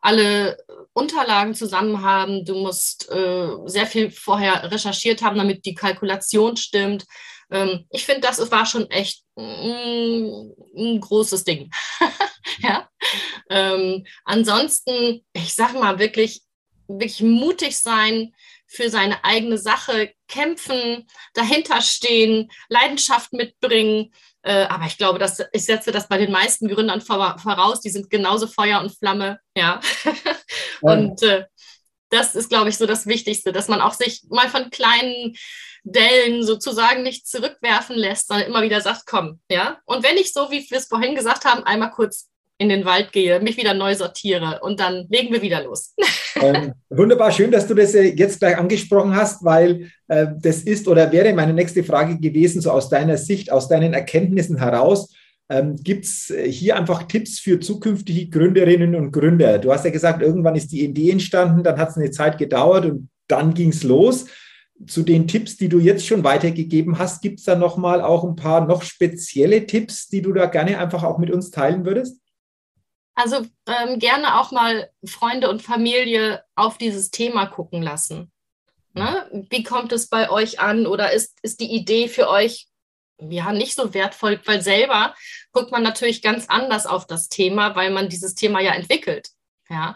alle 0.00 0.56
Unterlagen 0.92 1.54
zusammen 1.54 2.02
haben. 2.02 2.44
Du 2.44 2.54
musst 2.54 3.10
äh, 3.10 3.50
sehr 3.66 3.86
viel 3.86 4.10
vorher 4.10 4.70
recherchiert 4.70 5.22
haben, 5.22 5.36
damit 5.36 5.64
die 5.64 5.74
Kalkulation 5.74 6.56
stimmt. 6.56 7.04
Ähm, 7.50 7.86
ich 7.90 8.04
finde, 8.04 8.22
das 8.22 8.50
war 8.50 8.66
schon 8.66 8.90
echt 8.90 9.24
ein, 9.36 10.52
ein 10.76 11.00
großes 11.00 11.44
Ding. 11.44 11.70
ja? 12.58 12.88
Ähm, 13.48 14.06
ansonsten, 14.24 15.24
ich 15.32 15.54
sage 15.54 15.78
mal 15.78 15.98
wirklich, 15.98 16.42
wirklich 16.88 17.20
mutig 17.22 17.78
sein, 17.78 18.32
für 18.66 18.88
seine 18.88 19.24
eigene 19.24 19.58
Sache 19.58 20.12
kämpfen, 20.28 21.08
dahinter 21.34 21.80
stehen, 21.80 22.50
Leidenschaft 22.68 23.32
mitbringen. 23.32 24.12
Äh, 24.42 24.66
aber 24.66 24.86
ich 24.86 24.96
glaube, 24.96 25.18
dass, 25.18 25.42
ich 25.52 25.64
setze 25.64 25.90
das 25.90 26.08
bei 26.08 26.18
den 26.18 26.30
meisten 26.30 26.68
Gründern 26.68 27.00
voraus, 27.00 27.80
die 27.80 27.90
sind 27.90 28.10
genauso 28.10 28.46
Feuer 28.46 28.80
und 28.80 28.96
Flamme, 28.96 29.40
ja. 29.56 29.80
und 30.80 31.22
äh, 31.22 31.46
das 32.10 32.34
ist, 32.34 32.48
glaube 32.48 32.70
ich, 32.70 32.76
so 32.76 32.86
das 32.86 33.06
Wichtigste, 33.06 33.52
dass 33.52 33.68
man 33.68 33.80
auch 33.80 33.94
sich 33.94 34.22
mal 34.28 34.48
von 34.48 34.70
kleinen 34.70 35.36
Dellen 35.84 36.42
sozusagen 36.44 37.02
nicht 37.02 37.26
zurückwerfen 37.26 37.96
lässt, 37.96 38.28
sondern 38.28 38.46
immer 38.46 38.62
wieder 38.62 38.80
sagt, 38.80 39.02
komm, 39.06 39.40
ja. 39.50 39.78
Und 39.84 40.04
wenn 40.04 40.16
ich 40.16 40.32
so, 40.32 40.50
wie 40.50 40.66
wir 40.68 40.78
es 40.78 40.86
vorhin 40.86 41.14
gesagt 41.14 41.44
haben, 41.44 41.64
einmal 41.64 41.90
kurz 41.90 42.30
in 42.60 42.68
den 42.68 42.84
Wald 42.84 43.12
gehe, 43.12 43.40
mich 43.40 43.56
wieder 43.56 43.72
neu 43.72 43.94
sortiere 43.94 44.60
und 44.62 44.80
dann 44.80 45.06
legen 45.08 45.32
wir 45.32 45.42
wieder 45.42 45.62
los. 45.64 45.94
Ähm, 46.40 46.72
wunderbar, 46.88 47.32
schön, 47.32 47.50
dass 47.50 47.66
du 47.66 47.74
das 47.74 47.92
äh, 47.94 48.14
jetzt 48.14 48.38
gleich 48.38 48.56
angesprochen 48.56 49.14
hast, 49.14 49.44
weil 49.44 49.90
äh, 50.06 50.28
das 50.40 50.62
ist 50.62 50.86
oder 50.86 51.10
wäre 51.10 51.34
meine 51.34 51.52
nächste 51.52 51.82
Frage 51.82 52.18
gewesen, 52.18 52.62
so 52.62 52.70
aus 52.70 52.88
deiner 52.88 53.18
Sicht, 53.18 53.50
aus 53.52 53.68
deinen 53.68 53.92
Erkenntnissen 53.92 54.56
heraus. 54.56 55.12
Ähm, 55.50 55.76
Gibt 55.82 56.04
es 56.04 56.30
äh, 56.30 56.50
hier 56.50 56.76
einfach 56.76 57.02
Tipps 57.02 57.40
für 57.40 57.58
zukünftige 57.58 58.30
Gründerinnen 58.30 58.94
und 58.94 59.10
Gründer? 59.10 59.58
Du 59.58 59.72
hast 59.72 59.84
ja 59.84 59.90
gesagt, 59.90 60.22
irgendwann 60.22 60.54
ist 60.54 60.70
die 60.70 60.84
Idee 60.84 61.10
entstanden, 61.10 61.64
dann 61.64 61.78
hat 61.78 61.90
es 61.90 61.96
eine 61.96 62.12
Zeit 62.12 62.38
gedauert 62.38 62.86
und 62.86 63.10
dann 63.26 63.52
ging 63.52 63.70
es 63.70 63.82
los. 63.82 64.26
Zu 64.86 65.02
den 65.02 65.28
Tipps, 65.28 65.56
die 65.56 65.68
du 65.68 65.78
jetzt 65.78 66.06
schon 66.06 66.24
weitergegeben 66.24 66.98
hast, 66.98 67.20
gibt 67.20 67.38
es 67.38 67.44
da 67.44 67.54
nochmal 67.54 68.00
auch 68.00 68.24
ein 68.24 68.36
paar 68.36 68.66
noch 68.66 68.82
spezielle 68.82 69.66
Tipps, 69.66 70.08
die 70.08 70.22
du 70.22 70.32
da 70.32 70.46
gerne 70.46 70.78
einfach 70.78 71.02
auch 71.02 71.18
mit 71.18 71.30
uns 71.30 71.50
teilen 71.50 71.84
würdest? 71.84 72.20
Also 73.14 73.44
ähm, 73.66 73.98
gerne 73.98 74.40
auch 74.40 74.52
mal 74.52 74.88
Freunde 75.04 75.50
und 75.50 75.62
Familie 75.62 76.42
auf 76.54 76.78
dieses 76.78 77.10
Thema 77.10 77.46
gucken 77.46 77.82
lassen. 77.82 78.32
Ne? 78.94 79.46
Wie 79.50 79.62
kommt 79.62 79.92
es 79.92 80.08
bei 80.08 80.30
euch 80.30 80.60
an 80.60 80.86
oder 80.86 81.12
ist, 81.12 81.38
ist 81.42 81.60
die 81.60 81.70
Idee 81.70 82.08
für 82.08 82.28
euch 82.28 82.68
ja 83.20 83.52
nicht 83.52 83.74
so 83.74 83.94
wertvoll, 83.94 84.40
weil 84.46 84.62
selber 84.62 85.14
guckt 85.52 85.70
man 85.70 85.82
natürlich 85.82 86.22
ganz 86.22 86.46
anders 86.48 86.86
auf 86.86 87.06
das 87.06 87.28
Thema, 87.28 87.76
weil 87.76 87.90
man 87.90 88.08
dieses 88.08 88.34
Thema 88.34 88.60
ja 88.60 88.72
entwickelt. 88.72 89.28
Ja, 89.70 89.94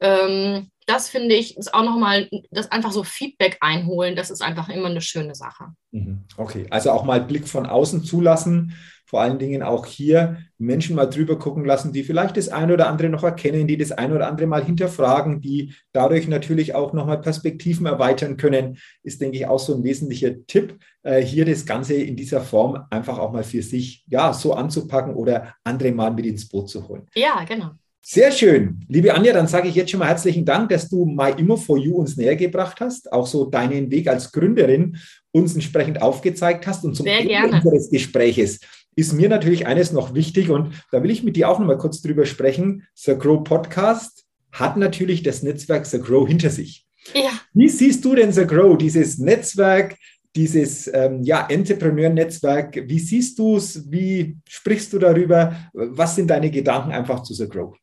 ähm, 0.00 0.70
das 0.86 1.08
finde 1.08 1.36
ich 1.36 1.56
ist 1.56 1.72
auch 1.72 1.84
nochmal, 1.84 2.28
das 2.50 2.72
einfach 2.72 2.90
so 2.90 3.04
Feedback 3.04 3.56
einholen, 3.60 4.16
das 4.16 4.30
ist 4.30 4.42
einfach 4.42 4.68
immer 4.68 4.88
eine 4.88 5.00
schöne 5.00 5.34
Sache. 5.34 5.66
Mhm. 5.92 6.24
Okay, 6.36 6.66
also 6.70 6.90
auch 6.90 7.04
mal 7.04 7.20
Blick 7.20 7.46
von 7.46 7.66
außen 7.66 8.04
zulassen 8.04 8.74
vor 9.12 9.20
allen 9.20 9.38
Dingen 9.38 9.62
auch 9.62 9.84
hier 9.84 10.38
Menschen 10.56 10.96
mal 10.96 11.04
drüber 11.04 11.38
gucken 11.38 11.66
lassen, 11.66 11.92
die 11.92 12.02
vielleicht 12.02 12.38
das 12.38 12.48
eine 12.48 12.72
oder 12.72 12.88
andere 12.88 13.10
noch 13.10 13.22
erkennen, 13.24 13.66
die 13.66 13.76
das 13.76 13.92
eine 13.92 14.14
oder 14.14 14.26
andere 14.26 14.46
mal 14.46 14.64
hinterfragen, 14.64 15.42
die 15.42 15.74
dadurch 15.92 16.28
natürlich 16.28 16.74
auch 16.74 16.94
nochmal 16.94 17.20
Perspektiven 17.20 17.84
erweitern 17.84 18.38
können, 18.38 18.78
ist, 19.02 19.20
denke 19.20 19.36
ich, 19.36 19.46
auch 19.46 19.58
so 19.58 19.74
ein 19.74 19.84
wesentlicher 19.84 20.46
Tipp, 20.46 20.78
äh, 21.02 21.20
hier 21.20 21.44
das 21.44 21.66
Ganze 21.66 21.92
in 21.92 22.16
dieser 22.16 22.40
Form 22.40 22.86
einfach 22.88 23.18
auch 23.18 23.32
mal 23.32 23.44
für 23.44 23.62
sich 23.62 24.02
ja 24.08 24.32
so 24.32 24.54
anzupacken 24.54 25.14
oder 25.14 25.56
andere 25.62 25.92
mal 25.92 26.10
mit 26.10 26.24
ins 26.24 26.48
Boot 26.48 26.70
zu 26.70 26.88
holen. 26.88 27.06
Ja, 27.14 27.44
genau. 27.44 27.72
Sehr 28.04 28.32
schön. 28.32 28.84
Liebe 28.88 29.14
Anja, 29.14 29.32
dann 29.32 29.46
sage 29.46 29.68
ich 29.68 29.76
jetzt 29.76 29.92
schon 29.92 30.00
mal 30.00 30.08
herzlichen 30.08 30.44
Dank, 30.44 30.70
dass 30.70 30.88
du 30.88 31.06
My 31.06 31.30
Immo 31.36 31.56
for 31.56 31.78
You 31.78 31.96
uns 31.96 32.16
näher 32.16 32.34
gebracht 32.34 32.80
hast, 32.80 33.12
auch 33.12 33.28
so 33.28 33.44
deinen 33.44 33.92
Weg 33.92 34.08
als 34.08 34.32
Gründerin 34.32 34.98
uns 35.30 35.54
entsprechend 35.54 36.02
aufgezeigt 36.02 36.66
hast 36.66 36.84
und 36.84 36.96
zum 36.96 37.06
Ende 37.06 37.56
unseres 37.56 37.90
Gespräches 37.90 38.58
ist 38.96 39.12
mir 39.12 39.28
natürlich 39.28 39.66
eines 39.66 39.92
noch 39.92 40.14
wichtig 40.14 40.50
und 40.50 40.74
da 40.90 41.02
will 41.02 41.10
ich 41.10 41.22
mit 41.22 41.36
dir 41.36 41.48
auch 41.48 41.58
noch 41.58 41.66
mal 41.66 41.78
kurz 41.78 42.02
drüber 42.02 42.26
sprechen. 42.26 42.86
The 42.94 43.16
Grow 43.16 43.42
Podcast 43.42 44.24
hat 44.50 44.76
natürlich 44.76 45.22
das 45.22 45.42
Netzwerk 45.42 45.86
The 45.86 46.00
Grow 46.00 46.28
hinter 46.28 46.50
sich. 46.50 46.84
Ja. 47.14 47.30
Wie 47.54 47.68
siehst 47.68 48.04
du 48.04 48.14
denn 48.14 48.32
The 48.32 48.46
Grow, 48.46 48.76
dieses 48.76 49.18
Netzwerk, 49.18 49.96
dieses 50.36 50.90
ähm, 50.92 51.22
ja, 51.22 51.46
Entrepreneur-Netzwerk? 51.48 52.82
Wie 52.86 52.98
siehst 52.98 53.38
du 53.38 53.56
es? 53.56 53.90
Wie 53.90 54.36
sprichst 54.46 54.92
du 54.92 54.98
darüber? 54.98 55.56
Was 55.72 56.16
sind 56.16 56.28
deine 56.28 56.50
Gedanken 56.50 56.92
einfach 56.92 57.22
zu 57.22 57.32
The 57.32 57.48
Grow? 57.48 57.74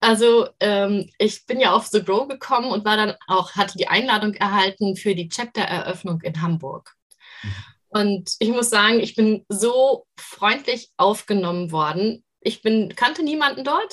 Also 0.00 0.48
ähm, 0.60 1.10
ich 1.18 1.46
bin 1.46 1.58
ja 1.58 1.72
auf 1.72 1.86
The 1.86 2.04
Grow 2.04 2.28
gekommen 2.28 2.70
und 2.70 2.84
war 2.84 2.96
dann 2.96 3.14
auch, 3.28 3.52
hatte 3.52 3.78
die 3.78 3.88
Einladung 3.88 4.34
erhalten 4.34 4.96
für 4.96 5.14
die 5.14 5.28
Chapter-Eröffnung 5.28 6.20
in 6.20 6.42
Hamburg. 6.42 6.94
Mhm. 7.42 7.50
Und 7.88 8.36
ich 8.40 8.50
muss 8.50 8.68
sagen, 8.68 9.00
ich 9.00 9.14
bin 9.14 9.46
so 9.48 10.06
freundlich 10.18 10.90
aufgenommen 10.98 11.72
worden 11.72 12.22
ich 12.46 12.62
bin, 12.62 12.94
kannte 12.94 13.24
niemanden 13.24 13.64
dort, 13.64 13.92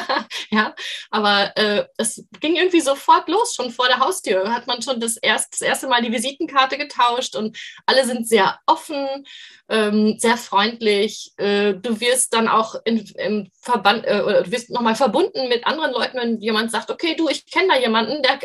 ja, 0.50 0.74
aber 1.10 1.56
äh, 1.56 1.86
es 1.96 2.22
ging 2.38 2.54
irgendwie 2.54 2.82
sofort 2.82 3.28
los, 3.30 3.54
schon 3.54 3.70
vor 3.70 3.86
der 3.86 3.98
Haustür 3.98 4.52
hat 4.52 4.66
man 4.66 4.82
schon 4.82 5.00
das, 5.00 5.16
erst, 5.16 5.54
das 5.54 5.62
erste 5.62 5.88
Mal 5.88 6.02
die 6.02 6.12
Visitenkarte 6.12 6.76
getauscht 6.76 7.34
und 7.34 7.56
alle 7.86 8.04
sind 8.04 8.28
sehr 8.28 8.58
offen, 8.66 9.26
ähm, 9.70 10.16
sehr 10.18 10.36
freundlich. 10.36 11.32
Äh, 11.38 11.74
du 11.74 11.98
wirst 12.00 12.34
dann 12.34 12.46
auch 12.46 12.74
in, 12.84 12.98
im 13.16 13.50
Verband 13.62 14.04
äh, 14.04 14.42
du 14.42 14.50
wirst 14.52 14.68
nochmal 14.68 14.96
verbunden 14.96 15.48
mit 15.48 15.66
anderen 15.66 15.92
Leuten, 15.92 16.18
wenn 16.18 16.40
jemand 16.40 16.70
sagt, 16.70 16.90
okay, 16.90 17.14
du, 17.16 17.30
ich 17.30 17.46
kenne 17.46 17.68
da 17.68 17.78
jemanden, 17.78 18.22
der 18.22 18.38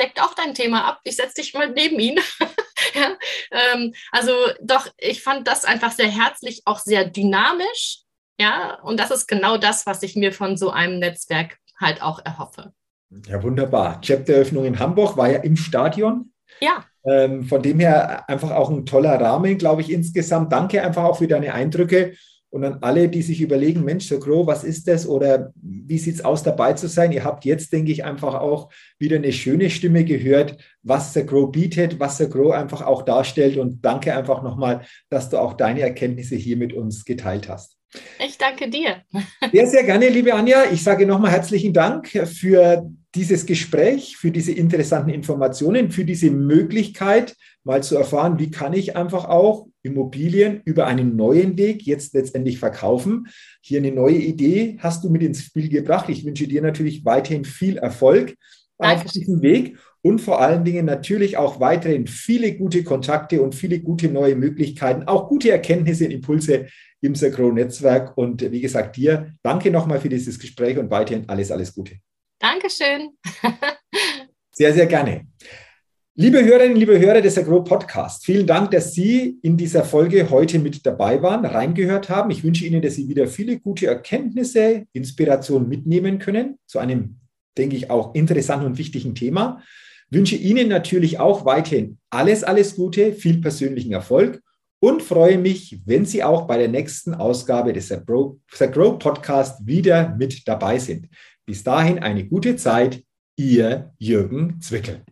deckt 0.00 0.20
auch 0.20 0.34
dein 0.34 0.54
Thema 0.54 0.84
ab, 0.84 1.00
ich 1.04 1.14
setze 1.14 1.40
dich 1.40 1.54
mal 1.54 1.70
neben 1.70 2.00
ihn. 2.00 2.18
ja, 2.94 3.16
ähm, 3.52 3.94
also 4.10 4.34
doch, 4.60 4.88
ich 4.98 5.22
fand 5.22 5.46
das 5.46 5.64
einfach 5.64 5.92
sehr 5.92 6.10
herzlich, 6.10 6.62
auch 6.64 6.80
sehr 6.80 7.04
dynamisch 7.04 8.03
ja, 8.40 8.78
und 8.82 8.98
das 8.98 9.10
ist 9.10 9.26
genau 9.26 9.56
das, 9.56 9.86
was 9.86 10.02
ich 10.02 10.16
mir 10.16 10.32
von 10.32 10.56
so 10.56 10.70
einem 10.70 10.98
Netzwerk 10.98 11.58
halt 11.80 12.02
auch 12.02 12.20
erhoffe. 12.24 12.72
Ja, 13.28 13.42
wunderbar. 13.42 14.00
Chapteröffnung 14.00 14.64
in 14.64 14.78
Hamburg 14.78 15.16
war 15.16 15.30
ja 15.30 15.38
im 15.38 15.56
Stadion. 15.56 16.32
Ja. 16.60 16.84
Ähm, 17.06 17.44
von 17.44 17.62
dem 17.62 17.80
her 17.80 18.28
einfach 18.28 18.50
auch 18.50 18.70
ein 18.70 18.86
toller 18.86 19.20
Rahmen, 19.20 19.58
glaube 19.58 19.82
ich, 19.82 19.90
insgesamt. 19.90 20.52
Danke 20.52 20.82
einfach 20.82 21.04
auch 21.04 21.18
für 21.18 21.28
deine 21.28 21.54
Eindrücke. 21.54 22.14
Und 22.50 22.64
an 22.64 22.78
alle, 22.82 23.08
die 23.08 23.22
sich 23.22 23.40
überlegen, 23.40 23.82
Mensch, 23.82 24.06
so 24.06 24.20
Grow, 24.20 24.46
was 24.46 24.62
ist 24.62 24.86
das 24.86 25.08
oder 25.08 25.52
wie 25.60 25.98
sieht 25.98 26.14
es 26.14 26.24
aus, 26.24 26.44
dabei 26.44 26.74
zu 26.74 26.86
sein? 26.86 27.10
Ihr 27.10 27.24
habt 27.24 27.44
jetzt, 27.44 27.72
denke 27.72 27.90
ich, 27.90 28.04
einfach 28.04 28.34
auch 28.34 28.70
wieder 28.96 29.16
eine 29.16 29.32
schöne 29.32 29.70
Stimme 29.70 30.04
gehört, 30.04 30.56
was 30.84 31.12
The 31.14 31.26
Grow 31.26 31.50
bietet, 31.50 31.98
was 31.98 32.18
The 32.18 32.28
Grow 32.28 32.52
einfach 32.52 32.82
auch 32.82 33.02
darstellt. 33.02 33.56
Und 33.56 33.84
danke 33.84 34.16
einfach 34.16 34.42
nochmal, 34.42 34.82
dass 35.10 35.30
du 35.30 35.38
auch 35.38 35.54
deine 35.54 35.80
Erkenntnisse 35.80 36.36
hier 36.36 36.56
mit 36.56 36.72
uns 36.72 37.04
geteilt 37.04 37.48
hast. 37.48 37.76
Ich 38.24 38.38
danke 38.38 38.68
dir. 38.68 39.02
Sehr, 39.52 39.66
sehr 39.66 39.84
gerne, 39.84 40.08
liebe 40.08 40.34
Anja. 40.34 40.64
Ich 40.72 40.82
sage 40.82 41.06
nochmal 41.06 41.30
herzlichen 41.30 41.72
Dank 41.72 42.08
für 42.08 42.90
dieses 43.14 43.46
Gespräch, 43.46 44.16
für 44.16 44.30
diese 44.30 44.52
interessanten 44.52 45.10
Informationen, 45.10 45.90
für 45.90 46.04
diese 46.04 46.30
Möglichkeit, 46.30 47.36
mal 47.62 47.82
zu 47.82 47.96
erfahren, 47.96 48.38
wie 48.38 48.50
kann 48.50 48.72
ich 48.72 48.96
einfach 48.96 49.26
auch 49.26 49.68
Immobilien 49.82 50.62
über 50.64 50.86
einen 50.86 51.16
neuen 51.16 51.56
Weg 51.56 51.82
jetzt 51.82 52.14
letztendlich 52.14 52.58
verkaufen. 52.58 53.28
Hier 53.62 53.78
eine 53.78 53.92
neue 53.92 54.18
Idee 54.18 54.76
hast 54.80 55.04
du 55.04 55.10
mit 55.10 55.22
ins 55.22 55.42
Spiel 55.42 55.68
gebracht. 55.68 56.08
Ich 56.08 56.24
wünsche 56.24 56.48
dir 56.48 56.62
natürlich 56.62 57.04
weiterhin 57.04 57.44
viel 57.44 57.78
Erfolg 57.78 58.34
Dankeschön. 58.78 59.06
auf 59.06 59.12
diesem 59.12 59.42
Weg 59.42 59.78
und 60.04 60.20
vor 60.20 60.42
allen 60.42 60.64
Dingen 60.64 60.84
natürlich 60.84 61.38
auch 61.38 61.60
weiterhin 61.60 62.06
viele 62.06 62.52
gute 62.52 62.84
Kontakte 62.84 63.40
und 63.40 63.54
viele 63.54 63.80
gute 63.80 64.08
neue 64.08 64.36
Möglichkeiten, 64.36 65.04
auch 65.04 65.28
gute 65.28 65.50
Erkenntnisse 65.50 66.04
und 66.04 66.10
Impulse 66.10 66.66
im 67.00 67.14
Sagro-Netzwerk. 67.14 68.16
Und 68.18 68.42
wie 68.52 68.60
gesagt, 68.60 68.96
dir 68.98 69.32
danke 69.42 69.70
nochmal 69.70 69.98
für 70.00 70.10
dieses 70.10 70.38
Gespräch 70.38 70.76
und 70.76 70.90
weiterhin 70.90 71.26
alles, 71.26 71.50
alles 71.50 71.74
Gute. 71.74 71.94
Dankeschön. 72.38 73.12
sehr, 74.52 74.74
sehr 74.74 74.84
gerne. 74.84 75.26
Liebe 76.16 76.44
Hörerinnen, 76.44 76.76
liebe 76.76 76.98
Hörer 76.98 77.22
des 77.22 77.38
Agro 77.38 77.64
Podcast, 77.64 78.26
vielen 78.26 78.46
Dank, 78.46 78.72
dass 78.72 78.92
Sie 78.92 79.38
in 79.40 79.56
dieser 79.56 79.84
Folge 79.84 80.28
heute 80.28 80.58
mit 80.58 80.84
dabei 80.84 81.22
waren, 81.22 81.46
reingehört 81.46 82.10
haben. 82.10 82.30
Ich 82.30 82.44
wünsche 82.44 82.66
Ihnen, 82.66 82.82
dass 82.82 82.96
Sie 82.96 83.08
wieder 83.08 83.26
viele 83.26 83.58
gute 83.58 83.86
Erkenntnisse, 83.86 84.84
Inspirationen 84.92 85.66
mitnehmen 85.66 86.18
können 86.18 86.58
zu 86.66 86.78
einem, 86.78 87.20
denke 87.56 87.74
ich, 87.74 87.88
auch 87.90 88.14
interessanten 88.14 88.66
und 88.66 88.76
wichtigen 88.76 89.14
Thema. 89.14 89.62
Wünsche 90.10 90.36
Ihnen 90.36 90.68
natürlich 90.68 91.18
auch 91.18 91.44
weiterhin 91.44 91.98
alles, 92.10 92.44
alles 92.44 92.76
Gute, 92.76 93.12
viel 93.12 93.40
persönlichen 93.40 93.92
Erfolg 93.92 94.40
und 94.80 95.02
freue 95.02 95.38
mich, 95.38 95.80
wenn 95.86 96.04
Sie 96.04 96.22
auch 96.22 96.46
bei 96.46 96.58
der 96.58 96.68
nächsten 96.68 97.14
Ausgabe 97.14 97.72
des 97.72 97.88
The 97.88 97.96
Grow 98.04 98.98
Podcast 98.98 99.66
wieder 99.66 100.14
mit 100.16 100.46
dabei 100.46 100.78
sind. 100.78 101.08
Bis 101.46 101.64
dahin 101.64 101.98
eine 102.00 102.26
gute 102.26 102.56
Zeit, 102.56 103.02
Ihr 103.36 103.92
Jürgen 103.98 104.60
Zwickel. 104.60 105.02